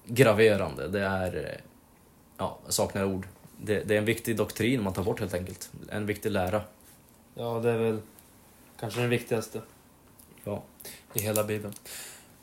[0.06, 0.88] graverande.
[0.88, 1.60] Det är, eh,
[2.38, 3.26] ja, jag saknar ord.
[3.62, 5.70] Det, det är en viktig doktrin man tar bort helt enkelt.
[5.90, 6.62] En viktig lära.
[7.34, 7.98] Ja, det är väl
[8.80, 9.60] kanske den viktigaste
[10.44, 10.62] Ja.
[11.14, 11.74] i hela Bibeln.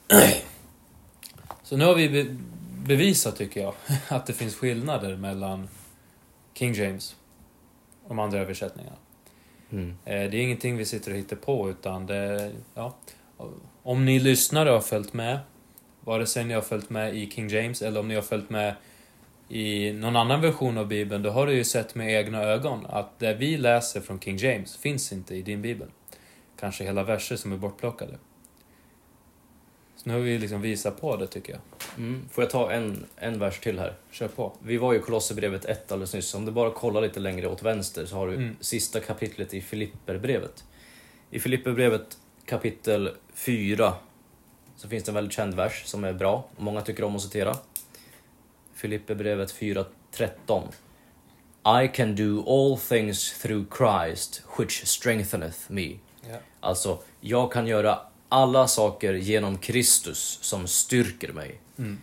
[1.64, 2.36] Så nu har vi be-
[2.88, 3.74] bevisat, tycker jag,
[4.08, 5.70] att det finns skillnader mellan
[6.54, 7.16] King James
[8.04, 8.96] och de andra översättningarna.
[9.72, 9.90] Mm.
[10.06, 12.52] Eh, Det är ingenting vi sitter och hittar på, utan det...
[12.76, 12.94] Ja,
[13.84, 15.40] om ni lyssnare har följt med,
[16.06, 18.76] vare sig ni har följt med i King James eller om ni har följt med
[19.50, 23.20] i någon annan version av Bibeln, då har du ju sett med egna ögon att
[23.20, 25.88] det vi läser från King James finns inte i din Bibel.
[26.60, 28.18] Kanske hela verser som är bortplockade.
[29.96, 31.62] Så nu har vi liksom visat på det, tycker jag.
[31.98, 32.30] Mm.
[32.32, 33.94] Får jag ta en, en vers till här?
[34.12, 34.54] Kör på.
[34.64, 36.34] Vi var ju i Kolosserbrevet 1 alldeles nyss.
[36.36, 38.56] Om du bara kollar lite längre åt vänster så har du Mm.
[38.60, 40.64] sista kapitlet i Filipperbrevet.
[41.30, 43.94] I Filipperbrevet kapitel 4
[44.84, 47.22] så finns det en väldigt känd vers som är bra och många tycker om att
[47.22, 47.58] citera.
[48.74, 55.98] Filipperbrevet 4.13 I can do all things through Christ which strengtheneth me.
[56.30, 56.38] Ja.
[56.60, 61.60] Alltså, jag kan göra alla saker genom Kristus som styrker mig.
[61.78, 62.02] Mm.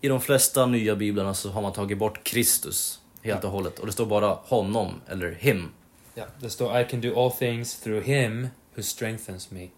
[0.00, 3.78] I de flesta nya biblarna så har man tagit bort Kristus helt och hållet.
[3.78, 5.68] Och det står bara honom, eller him.
[6.14, 9.68] Ja, det står I can do all things through him who strengthens me.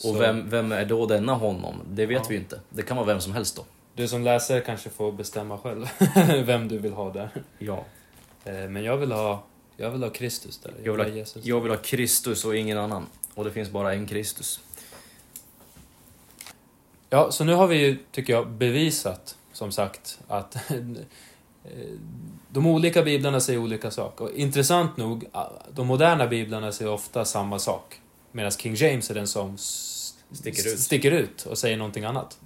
[0.00, 1.74] Så Och vem, vem är då denna honom?
[1.90, 2.26] Det vet Ja.
[2.28, 2.60] vi inte.
[2.70, 3.64] Det kan vara vem som helst då.
[3.94, 5.86] Du som läsare kanske får bestämma själv
[6.46, 7.28] vem du vill ha där.
[7.58, 7.84] Ja.
[8.44, 9.44] Eh, Men jag vill ha,
[9.76, 10.74] jag vill ha Kristus där.
[10.84, 11.44] Jag vill ha, Jesus.
[11.44, 13.06] jag vill ha Kristus och ingen annan.
[13.34, 14.60] Och det finns bara en Kristus.
[17.10, 20.80] Ja, så nu har vi ju, tycker jag, bevisat, som sagt, att eh,
[22.50, 24.24] de olika biblarna säger olika saker.
[24.24, 25.24] Och intressant nog,
[25.72, 28.00] de moderna biblarna säger ofta samma sak.
[28.32, 29.58] Medan King James är den som
[30.32, 30.80] Sticker ut.
[30.80, 32.38] sticker ut och säger någonting annat.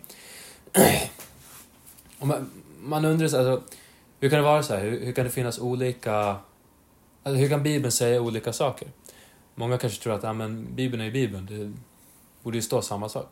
[2.18, 3.76] Och man, man undrar så alltså,
[4.20, 4.82] hur kan det vara så här?
[4.82, 6.36] Hur, hur kan det finnas olika...
[7.22, 8.88] Alltså, hur kan Bibeln säga olika saker?
[9.54, 11.72] Många kanske tror att ja, men Bibeln är ju Bibeln, det
[12.42, 13.30] borde ju stå samma sak.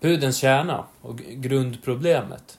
[0.00, 2.58] Pudelns kärna och grundproblemet.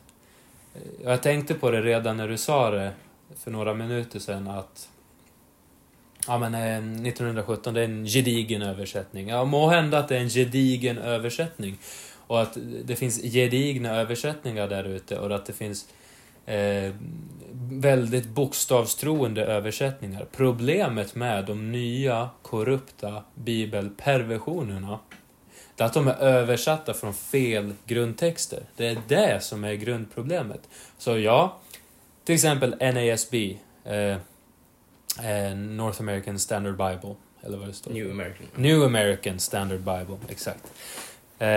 [0.74, 2.94] Eh, jag tänkte på det redan när du sa det
[3.38, 4.90] för några minuter sedan att
[6.28, 9.30] Ja men eh, 1917, det är en gedigen översättning.
[9.30, 11.78] Ja, må hända att det är en gedigen översättning.
[12.28, 15.88] Och att det finns gedigna översättningar där ute och att det finns
[16.46, 16.94] eh,
[17.72, 20.26] väldigt bokstavstroende översättningar.
[20.32, 25.00] Problemet med de nya korrupta bibelperversionerna
[25.76, 28.64] det är att de är översatta från fel grundtexter.
[28.76, 30.70] Det är det som är grundproblemet.
[30.98, 31.58] Så ja,
[32.24, 34.18] till exempel NASB, eh,
[35.24, 37.92] eh, North American Standard Bible, eller vad det står.
[37.92, 38.48] New American.
[38.56, 40.74] New American Standard Bible, exakt.
[41.40, 41.48] Eh,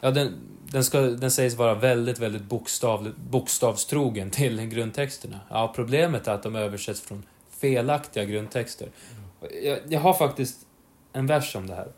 [0.00, 0.34] ja, den,
[0.64, 5.40] den, ska, den sägs vara väldigt, väldigt bokstav, bokstavstrogen till grundtexterna.
[5.50, 8.88] Ja, problemet är att de översätts från felaktiga grundtexter.
[9.62, 10.66] Jag, jag har faktiskt
[11.12, 11.88] en vers om det här.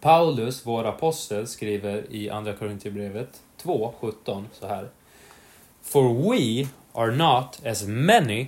[0.00, 4.88] Paulus, vår apostel, skriver i Andra Korinthierbrevet 2.17 så här.
[5.82, 8.46] For we are not as many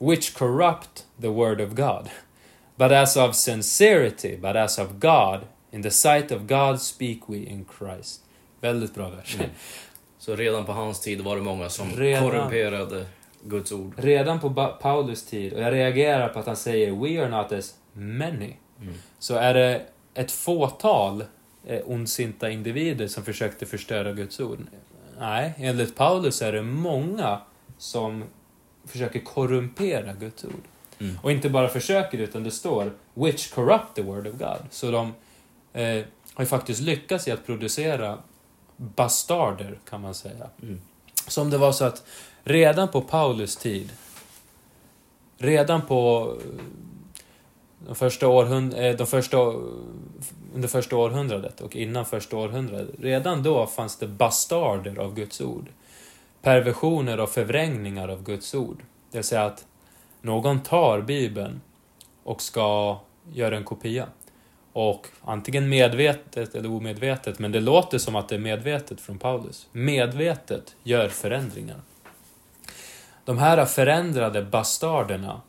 [0.00, 2.08] which corrupt the word of God,
[2.76, 5.40] but as of sincerity, but as of God,
[5.72, 8.20] in the sight of God speak we in Christ.
[8.60, 9.34] Väldigt bra vers.
[9.34, 9.50] Mm.
[10.18, 12.22] Så redan på hans tid var det många som Redan.
[12.30, 13.06] korrumperade
[13.44, 13.92] Guds ord.
[13.96, 17.74] Redan på Paulus tid, och jag reagerar på att han säger We are not as
[17.92, 18.94] many, Mm.
[19.18, 19.82] så är det
[20.14, 21.24] ett fåtal
[21.66, 24.58] eh, ondsinta individer som försökte förstöra Guds ord.
[25.18, 27.40] Nej, enligt Paulus är det många
[27.78, 28.24] som
[28.90, 30.62] försöker korrumpera Guds ord.
[30.98, 31.18] Mm.
[31.22, 34.58] Och inte bara försöker, utan det står Which corrupt the word of God.
[34.70, 35.14] Så de
[35.72, 38.18] eh, har ju faktiskt lyckats i att producera
[38.76, 40.46] bastarder, kan man säga.
[40.62, 40.80] Mm.
[41.26, 42.04] Som det var så att
[42.44, 43.92] redan på Paulus tid,
[45.38, 46.64] redan på eh,
[47.86, 49.36] de första århund- eh, de första,
[50.54, 55.68] under första århundradet och innan första århundradet, redan då fanns det bastarder av Guds ord.
[56.42, 58.82] Perversioner och förvrängningar av Guds ord.
[59.10, 59.66] Det vill säga att
[60.20, 61.60] någon tar Bibeln
[62.22, 62.98] och ska
[63.32, 64.06] göra en kopia.
[64.72, 69.68] Och antingen medvetet eller omedvetet, men det låter som att det är medvetet från Paulus.
[69.72, 71.80] Medvetet gör förändringar.
[73.24, 75.40] De här förändrade bastarderna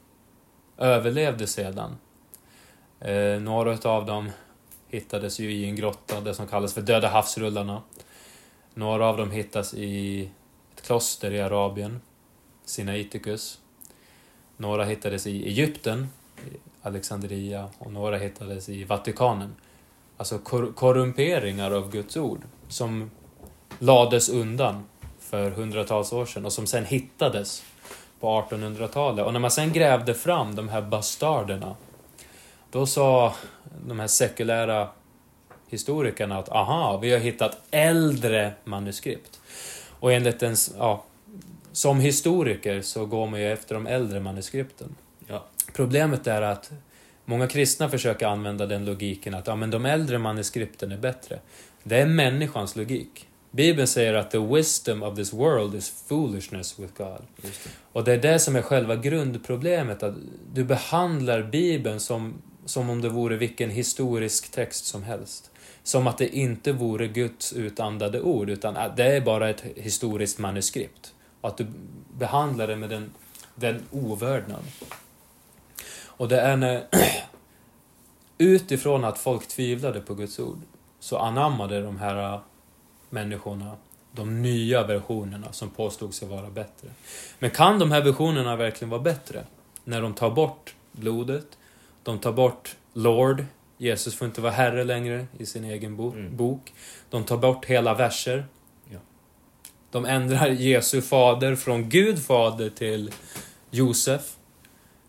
[0.77, 1.97] överlevde sedan.
[2.99, 4.29] Eh, några av dem
[4.87, 7.81] hittades ju i en grotta, det som kallas för Döda havsrullarna.
[8.73, 10.29] Några av dem hittas i
[10.81, 12.01] ett kloster i Arabien,
[12.65, 13.59] Sinaiticus.
[14.57, 19.55] Några hittades i Egypten, i Alexandria, och några hittades i Vatikanen.
[20.17, 23.11] Alltså kor- korrumperingar av Guds ord, som
[23.79, 24.83] lades undan
[25.19, 27.63] för hundratals år sedan och som sen hittades
[28.19, 29.25] på 1800-talet.
[29.25, 31.75] Och när man sen grävde fram de här bastarderna,
[32.71, 33.33] då sa
[33.87, 34.89] de här sekulära
[35.69, 39.40] historikerna att aha, vi har hittat äldre manuskript.
[40.01, 41.03] Och enligt en, ja,
[41.71, 44.95] som historiker så går man ju efter de äldre manuskripten.
[45.27, 45.45] Ja.
[45.73, 46.71] Problemet är att
[47.25, 51.39] många kristna försöker använda den logiken att ja, men de äldre manuskripten är bättre.
[51.83, 53.27] Det är människans logik.
[53.51, 57.21] Bibeln säger att the wisdom of this world is foolishness with God.
[57.41, 57.49] Det.
[57.91, 60.15] Och det är det som är själva grundproblemet, att
[60.53, 65.50] du behandlar Bibeln som, som om det vore vilken historisk text som helst.
[65.83, 70.39] Som att det inte vore Guds utandade ord, utan att det är bara ett historiskt
[70.39, 71.13] manuskript.
[71.41, 71.67] Och att du
[72.17, 73.13] behandlar det med den,
[73.55, 74.63] den ovördnad.
[76.05, 76.87] Och det är när,
[78.37, 80.59] utifrån att folk tvivlade på Guds ord,
[80.99, 82.39] så anammade de här äh,
[83.09, 83.77] människorna
[84.11, 86.89] de nya versionerna som påstod sig vara bättre.
[87.39, 89.43] Men kan de här versionerna verkligen vara bättre?
[89.83, 91.57] När de tar bort blodet,
[92.03, 93.45] de tar bort Lord,
[93.81, 96.37] Jesus får inte vara herre längre i sin egen bo- Mm.
[96.37, 96.73] bok.
[97.09, 98.45] De tar bort hela verser.
[98.89, 98.97] Ja.
[99.91, 103.11] De ändrar Jesu fader från Gud fader till
[103.71, 104.35] Josef.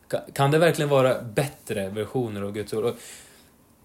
[0.08, 2.94] Ka- Kan det verkligen vara bättre versioner av Guds ord?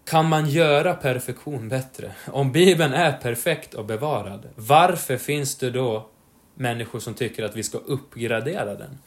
[0.06, 2.12] Kan man göra perfektion bättre?
[2.28, 6.10] Om Bibeln är perfekt och bevarad, varför finns det då
[6.56, 8.98] människor som tycker att vi ska uppgradera den?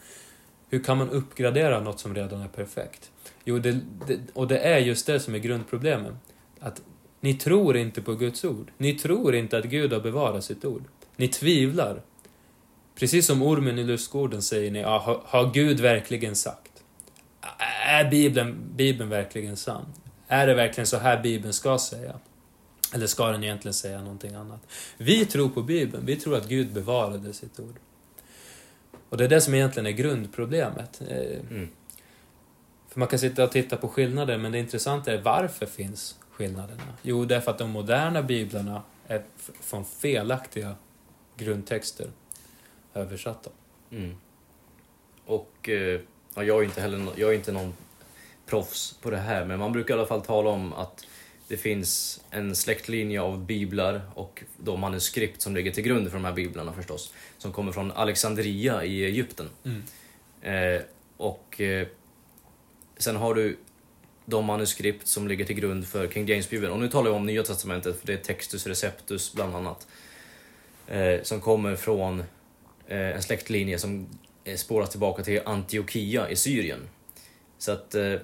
[0.71, 3.11] Hur kan man uppgradera något som redan är perfekt?
[3.45, 6.15] Jo, det, det, och det är just det som är grundproblemet.
[6.61, 6.83] Att
[7.21, 8.71] ni tror inte på Guds ord.
[8.79, 10.85] Ni tror inte att Gud har bevarat sitt ord.
[11.17, 12.03] Ni tvivlar.
[12.95, 16.83] Precis som ormen i lustgården säger ni, ja, har, har Gud verkligen sagt?
[17.87, 19.87] Är Bibeln, Bibeln verkligen sann?
[20.29, 22.21] Är det verkligen så här Bibeln ska säga?
[22.95, 24.67] Eller ska den egentligen säga någonting annat?
[24.97, 27.75] Vi tror på Bibeln, vi tror att Gud bevarade sitt ord.
[29.09, 31.03] Och det är det som egentligen är grundproblemet.
[31.09, 31.69] Eh, mm.
[32.91, 36.83] För man kan sitta och titta på skillnader, men det intressanta är varför finns skillnaderna?
[37.03, 39.23] Jo, det är för att de moderna biblarna är
[39.61, 40.75] från felaktiga
[41.37, 42.07] grundtexter
[42.95, 43.51] översatta.
[43.91, 44.17] Mm.
[45.27, 46.01] Och eh,
[46.35, 47.73] ja, jag är inte heller jag är inte någon
[48.47, 51.07] proffs på det här, men man brukar i alla fall tala om att
[51.49, 56.25] det finns en släktlinje av biblar och de manuskript som ligger till grund för de
[56.25, 59.49] här biblarna förstås, som kommer från Alexandria i Egypten.
[59.65, 59.83] Mm.
[60.43, 60.83] Eh,
[61.17, 61.87] och eh,
[63.01, 63.57] sen har du
[64.25, 66.73] de manuskript som ligger till grund för King James-bibeln.
[66.73, 69.87] Och nu talar jag om Nya Testamentet, för det är Textus Receptus bland annat.
[70.87, 72.21] Eh, som kommer från
[72.87, 74.07] eh, en släktlinje som
[74.45, 76.89] eh, spåras tillbaka till Antiochia i Syrien.
[77.59, 78.15] Så att eh,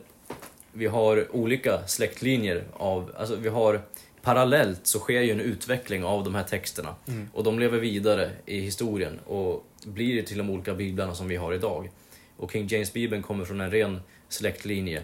[0.73, 3.83] vi har olika släktlinjer av, alltså vi har
[4.23, 6.95] parallellt så sker ju en utveckling av de här texterna.
[7.09, 7.29] Mm.
[7.33, 11.53] Och de lever vidare i historien och blir till de olika biblarna som vi har
[11.53, 11.91] idag.
[12.37, 15.03] Och King James-bibeln kommer från en ren släktlinje.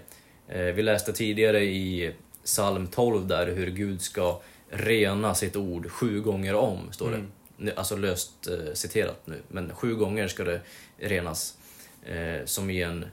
[0.48, 2.12] Eh, Vi läste tidigare i
[2.44, 7.16] psalm 12 där hur Gud ska rena sitt ord sju gånger om, står det.
[7.16, 7.30] Mm.
[7.76, 10.60] alltså löst eh, citerat nu, men sju gånger ska det
[10.98, 11.58] renas
[12.06, 13.04] eh, som i en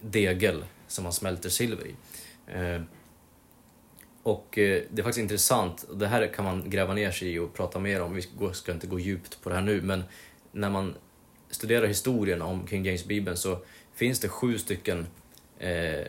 [0.00, 1.94] degel som man smälter silver i.
[4.22, 7.78] Och det är faktiskt intressant, det här kan man gräva ner sig i och prata
[7.78, 10.04] mer om, vi ska- ska inte gå djupt på det här nu, men
[10.52, 10.94] när man
[11.50, 13.58] studerar historien om King James-bibeln så
[13.94, 15.06] finns det sju stycken
[15.58, 16.06] eh,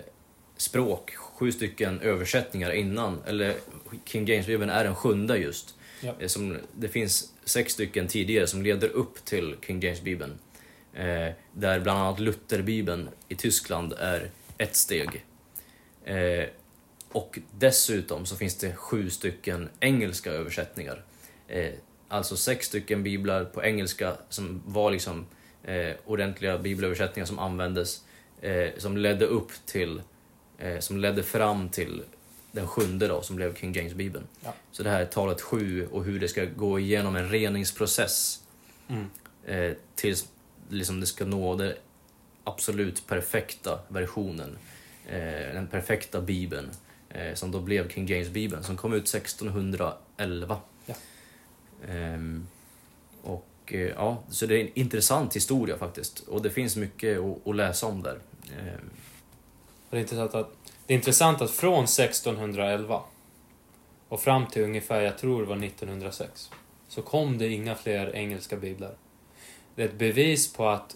[0.57, 3.55] språk, sju stycken översättningar innan, eller
[4.05, 5.75] King James-bibeln är den sjunde just.
[6.01, 6.15] Ja.
[6.19, 10.39] Eh, Som, det finns sex stycken tidigare som leder upp till King James-bibeln.
[10.93, 15.25] Eh, där bland annat Lutherbibeln i Tyskland är ett steg.
[16.05, 16.45] Eh,
[17.11, 21.03] och dessutom så finns det sju stycken engelska översättningar.
[21.47, 21.71] Eh,
[22.07, 25.25] alltså sex stycken biblar på engelska som var liksom
[25.63, 28.03] eh, ordentliga bibelöversättningar som användes,
[28.41, 30.01] eh, som ledde upp till,
[30.57, 32.01] eh, som ledde fram till
[32.51, 34.23] den sjunde då, som blev King James-bibeln.
[34.43, 34.53] Ja.
[34.71, 38.43] Så det här är talet sju och hur det ska gå igenom en reningsprocess
[38.89, 39.05] Mm.
[39.45, 40.27] eh, tills
[40.69, 41.73] liksom det ska nå den
[42.43, 44.57] absolut perfekta versionen.
[45.07, 46.69] Eh, den perfekta bibeln.
[47.09, 50.59] Eh, som då blev King James-bibeln som kom ut 1611.
[50.85, 50.95] Ja.
[51.89, 52.47] Ehm,
[53.21, 56.19] och eh, ja, så det är en intressant historia faktiskt.
[56.19, 58.19] Och det finns mycket att, att läsa om där.
[58.51, 58.79] Eh,
[59.89, 60.49] det är, intressant att,
[60.85, 63.01] det är intressant att från 1611
[64.09, 66.51] och fram till ungefär, jag tror det var 1906,
[66.87, 68.95] så kom det inga fler engelska biblar.
[69.75, 70.95] Det är ett bevis på att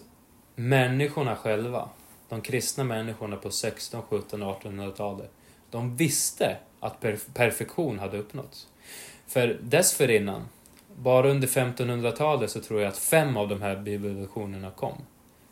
[0.54, 1.88] människorna själva,
[2.28, 5.30] de kristna människorna på 16, 17 och 1800-talet,
[5.70, 8.68] de visste att perf- perfektion hade uppnåtts.
[9.26, 10.48] För dessförinnan,
[10.96, 14.94] bara under 1500-talet så tror jag att fem av de här bibelversionerna kom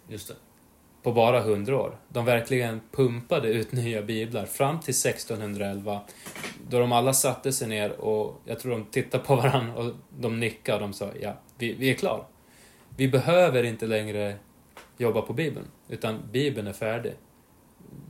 [0.09, 0.34] just det
[1.03, 1.96] på bara hundra år.
[2.09, 6.01] De verkligen pumpade ut nya biblar fram till 1611
[6.68, 10.40] då de alla satte sig ner och jag tror de tittade på varandra och de
[10.40, 12.24] nickade och de sa ja, vi, vi är klara.
[12.96, 14.34] Vi behöver inte längre
[14.98, 17.12] jobba på bibeln, utan bibeln är färdig.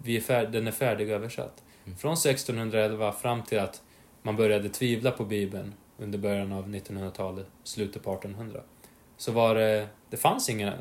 [0.05, 1.63] Vi är färd, den är färdigöversatt.
[1.85, 1.99] Mm.
[1.99, 3.83] Från 1611 fram till att
[4.23, 8.61] man började tvivla på bibeln under början av 1900-talet, slutet på 1800,
[9.17, 10.75] så var det, det fanns inga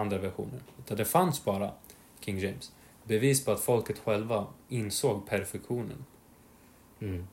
[0.00, 0.60] andra versioner.
[0.84, 1.70] Utan det fanns bara
[2.20, 2.72] King James.
[3.04, 6.04] Bevis på att folket själva insåg perfektionen.
[7.00, 7.26] Mm.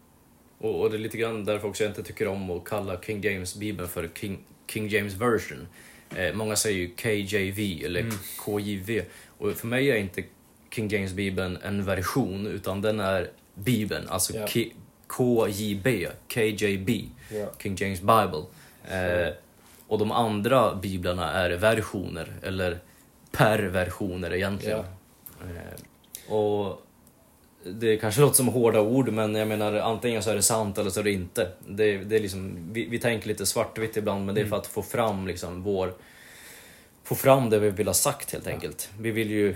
[0.57, 3.21] Och, och det är lite grann därför också jag inte tycker om att kalla King
[3.21, 5.67] James-bibeln för King, King James version.
[6.15, 8.15] Eh, många säger ju KJV eller Mm.
[8.45, 9.03] KJV.
[9.37, 10.23] Och för mig är inte
[10.71, 14.07] King James-bibeln en version, utan den är bibeln.
[14.09, 14.33] Alltså.
[14.33, 14.71] K-
[15.17, 17.47] KJB, KJB, Ja.
[17.63, 18.43] King James Bible.
[18.89, 19.33] Eh,
[19.87, 22.79] och de andra biblarna är versioner, eller
[23.31, 24.79] perversioner egentligen.
[24.79, 26.81] Eh, och
[27.63, 30.89] det kanske låter som hårda ord, men jag menar antingen så är det sant eller
[30.89, 31.51] så är det inte.
[31.67, 34.49] Det, det är liksom, vi, vi tänker lite svartvitt ibland, men det är Mm.
[34.49, 35.93] för att få fram liksom vår...
[37.03, 38.89] Få fram det vi vill ha sagt helt enkelt.
[38.99, 39.55] Vi vill ju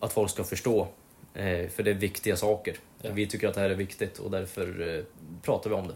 [0.00, 0.88] att folk ska förstå,
[1.34, 2.76] eh, för det är viktiga saker.
[3.02, 3.10] Ja.
[3.12, 5.04] Vi tycker att det här är viktigt och därför eh,
[5.42, 5.94] pratar vi om det.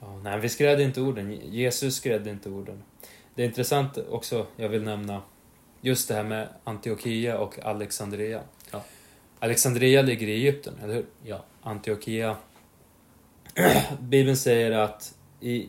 [0.00, 1.32] Ja, nej, vi skrädde inte orden.
[1.32, 2.82] Jesus skrädde inte orden.
[3.34, 5.22] Det är intressant också, jag vill nämna,
[5.80, 8.42] just det här med Antiochia och Alexandria.
[8.70, 8.84] Ja.
[9.38, 11.06] Alexandria ligger i Egypten, eller hur?
[11.24, 11.44] Ja.
[11.62, 12.36] Antiochia.
[14.00, 15.68] Bibeln säger att i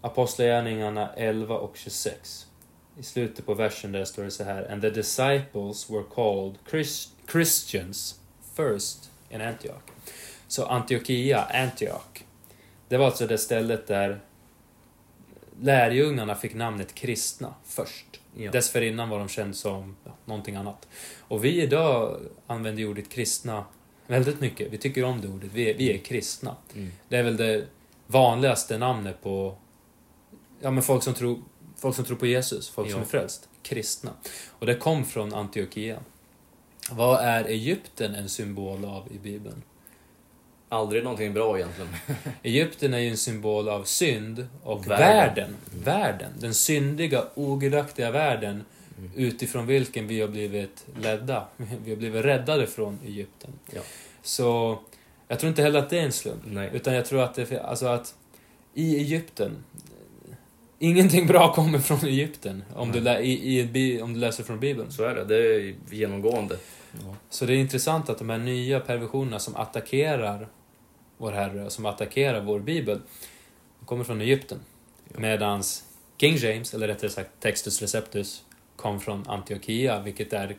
[0.00, 2.46] Apostlagärningarna 11 och 26,
[2.98, 7.08] i slutet på versen där står det så här And the disciples were called Chris-
[7.32, 8.20] Christians
[8.56, 9.82] first in Antioch.
[10.48, 12.24] Så Antiochia, Antioch,
[12.88, 14.20] det var alltså det stället där
[15.60, 18.20] lärjungarna fick namnet kristna först.
[18.36, 18.50] Ja.
[18.50, 20.88] Dessförinnan var de kända som ja, någonting annat.
[21.18, 23.64] Och vi idag använder ordet kristna
[24.06, 24.72] väldigt mycket.
[24.72, 25.50] Vi tycker om det ordet.
[25.52, 26.56] Vi är, vi är kristna.
[26.74, 26.92] Mm.
[27.08, 27.64] Det är väl det
[28.06, 29.56] vanligaste namnet på
[30.60, 31.42] ja, men folk, som tror,
[31.76, 33.04] folk som tror på Jesus, folk som Ja.
[33.04, 33.48] är frälst.
[33.62, 34.10] Kristna.
[34.48, 35.98] Och det kom från Antiochia.
[36.90, 39.62] Vad är Egypten en symbol av i Bibeln?
[40.72, 41.90] Aldrig någonting bra egentligen.
[42.42, 44.98] Egypten är ju en symbol av synd och Världen.
[45.26, 45.56] världen.
[45.84, 46.32] Världen.
[46.38, 48.64] Den syndiga, ogudaktiga världen
[48.98, 49.10] Mm.
[49.16, 51.46] utifrån vilken vi har blivit ledda.
[51.84, 53.50] Vi har blivit räddade från Egypten.
[53.74, 53.80] Ja.
[54.22, 54.78] Så
[55.28, 56.42] jag tror inte heller att det är en slump.
[56.44, 56.70] Nej.
[56.72, 58.14] Utan jag tror att det, alltså att
[58.74, 59.64] i Egypten,
[60.78, 64.92] ingenting bra kommer från Egypten om, du, lä, i, i, om du läser från Bibeln.
[64.92, 66.56] Så är det, det är genomgående.
[66.92, 67.14] Ja.
[67.30, 70.48] Så det är intressant att de här nya perversionerna som attackerar
[71.22, 73.00] vår Herre, som attackerar vår Bibel,
[73.80, 74.58] de kommer från Egypten.
[75.12, 75.20] Ja.
[75.20, 75.84] Medans
[76.18, 78.44] King James, eller rättare sagt Textus Receptus,
[78.76, 80.56] kom från Antiochia, vilket är,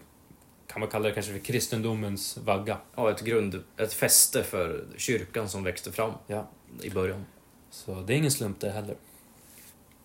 [0.67, 2.77] kan man kalla det kanske för kristendomens vagga.
[2.95, 6.47] Ja, ett grund, ett fäste för kyrkan som växte fram Ja.
[6.81, 7.25] i början.
[7.69, 8.95] Så det är ingen slump det heller.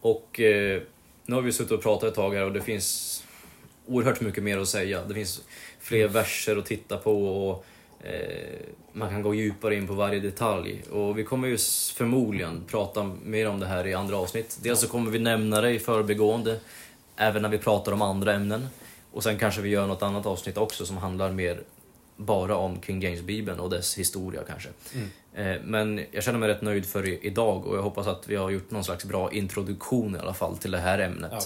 [0.00, 0.82] Och eh,
[1.26, 3.24] nu har vi suttit och pratat ett tag här och det finns
[3.86, 5.04] oerhört mycket mer att säga.
[5.04, 5.42] Det finns
[5.80, 7.64] fler verser att titta på och
[8.92, 10.82] man kan gå djupare in på varje detalj.
[10.90, 11.58] Och vi kommer ju
[11.96, 14.58] förmodligen prata mer om det här i andra avsnitt.
[14.62, 16.60] Dels så kommer vi nämna det i förbigående,
[17.16, 18.68] även när vi pratar om andra ämnen.
[19.12, 21.60] Och sen kanske vi gör något annat avsnitt också som handlar mer
[22.16, 24.68] bara om King James-bibeln och dess historia kanske.
[24.94, 25.08] Mm.
[25.34, 28.50] Eh, Men jag känner mig rätt nöjd för idag och jag hoppas att vi har
[28.50, 31.32] gjort någon slags bra introduktion i alla fall till det här ämnet.
[31.32, 31.40] Ja.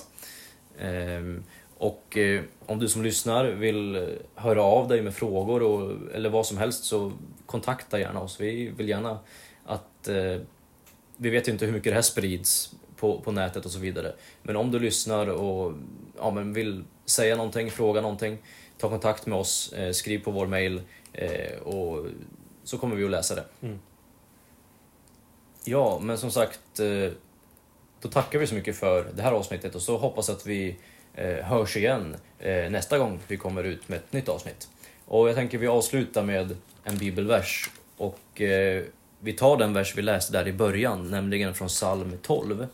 [1.82, 4.02] Och eh, om du som lyssnar vill eh,
[4.34, 7.12] höra av dig med frågor och, eller vad som helst så
[7.46, 8.40] kontakta gärna oss.
[8.40, 9.18] Vi vill gärna
[9.64, 10.08] att...
[10.08, 10.40] Eh,
[11.16, 14.12] vi vet ju inte hur mycket det här sprids på, på nätet och så vidare.
[14.42, 15.72] Men om du lyssnar och
[16.18, 18.38] ja, men vill säga någonting, fråga någonting,
[18.78, 20.80] ta kontakt med oss, eh, skriv på vår mail
[21.62, 22.06] och
[22.64, 23.44] så kommer vi att läsa det.
[23.62, 23.78] Mm.
[25.64, 26.80] Ja, men som sagt,
[28.00, 30.76] då tackar vi så mycket för det här avsnittet och så hoppas att vi
[31.14, 34.68] eh, hörs igen eh, nästa gång vi kommer ut med ett nytt avsnitt.
[35.06, 38.84] Och jag tänker vi avslutar med en bibelvers och eh,
[39.20, 42.66] vi tar den vers vi läste där i början, nämligen från psalm 12,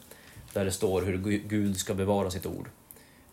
[0.53, 1.19] där det står hur
[1.49, 2.69] Gud ska bevara sitt ord.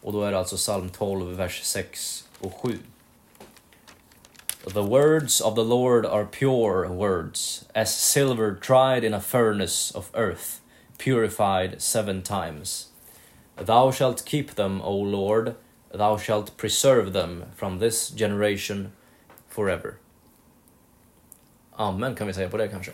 [0.01, 2.77] Och då är det alltså psalm 12, vers 6 och 7.
[4.73, 10.09] The words of the Lord are pure words, as silver tried in a furnace of
[10.15, 10.59] earth,
[10.97, 12.87] purified seven times.
[13.57, 15.55] Thou shalt keep them, O Lord,
[15.91, 18.91] thou shalt preserve them from this generation
[19.49, 19.93] forever.
[21.71, 22.91] Amen kan vi säga på det kanske.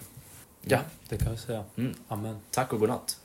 [0.61, 1.63] Ja, det kan jag säga.
[1.75, 1.95] Mm.
[2.07, 2.37] Amen.
[2.51, 3.20] Tack och godnatt.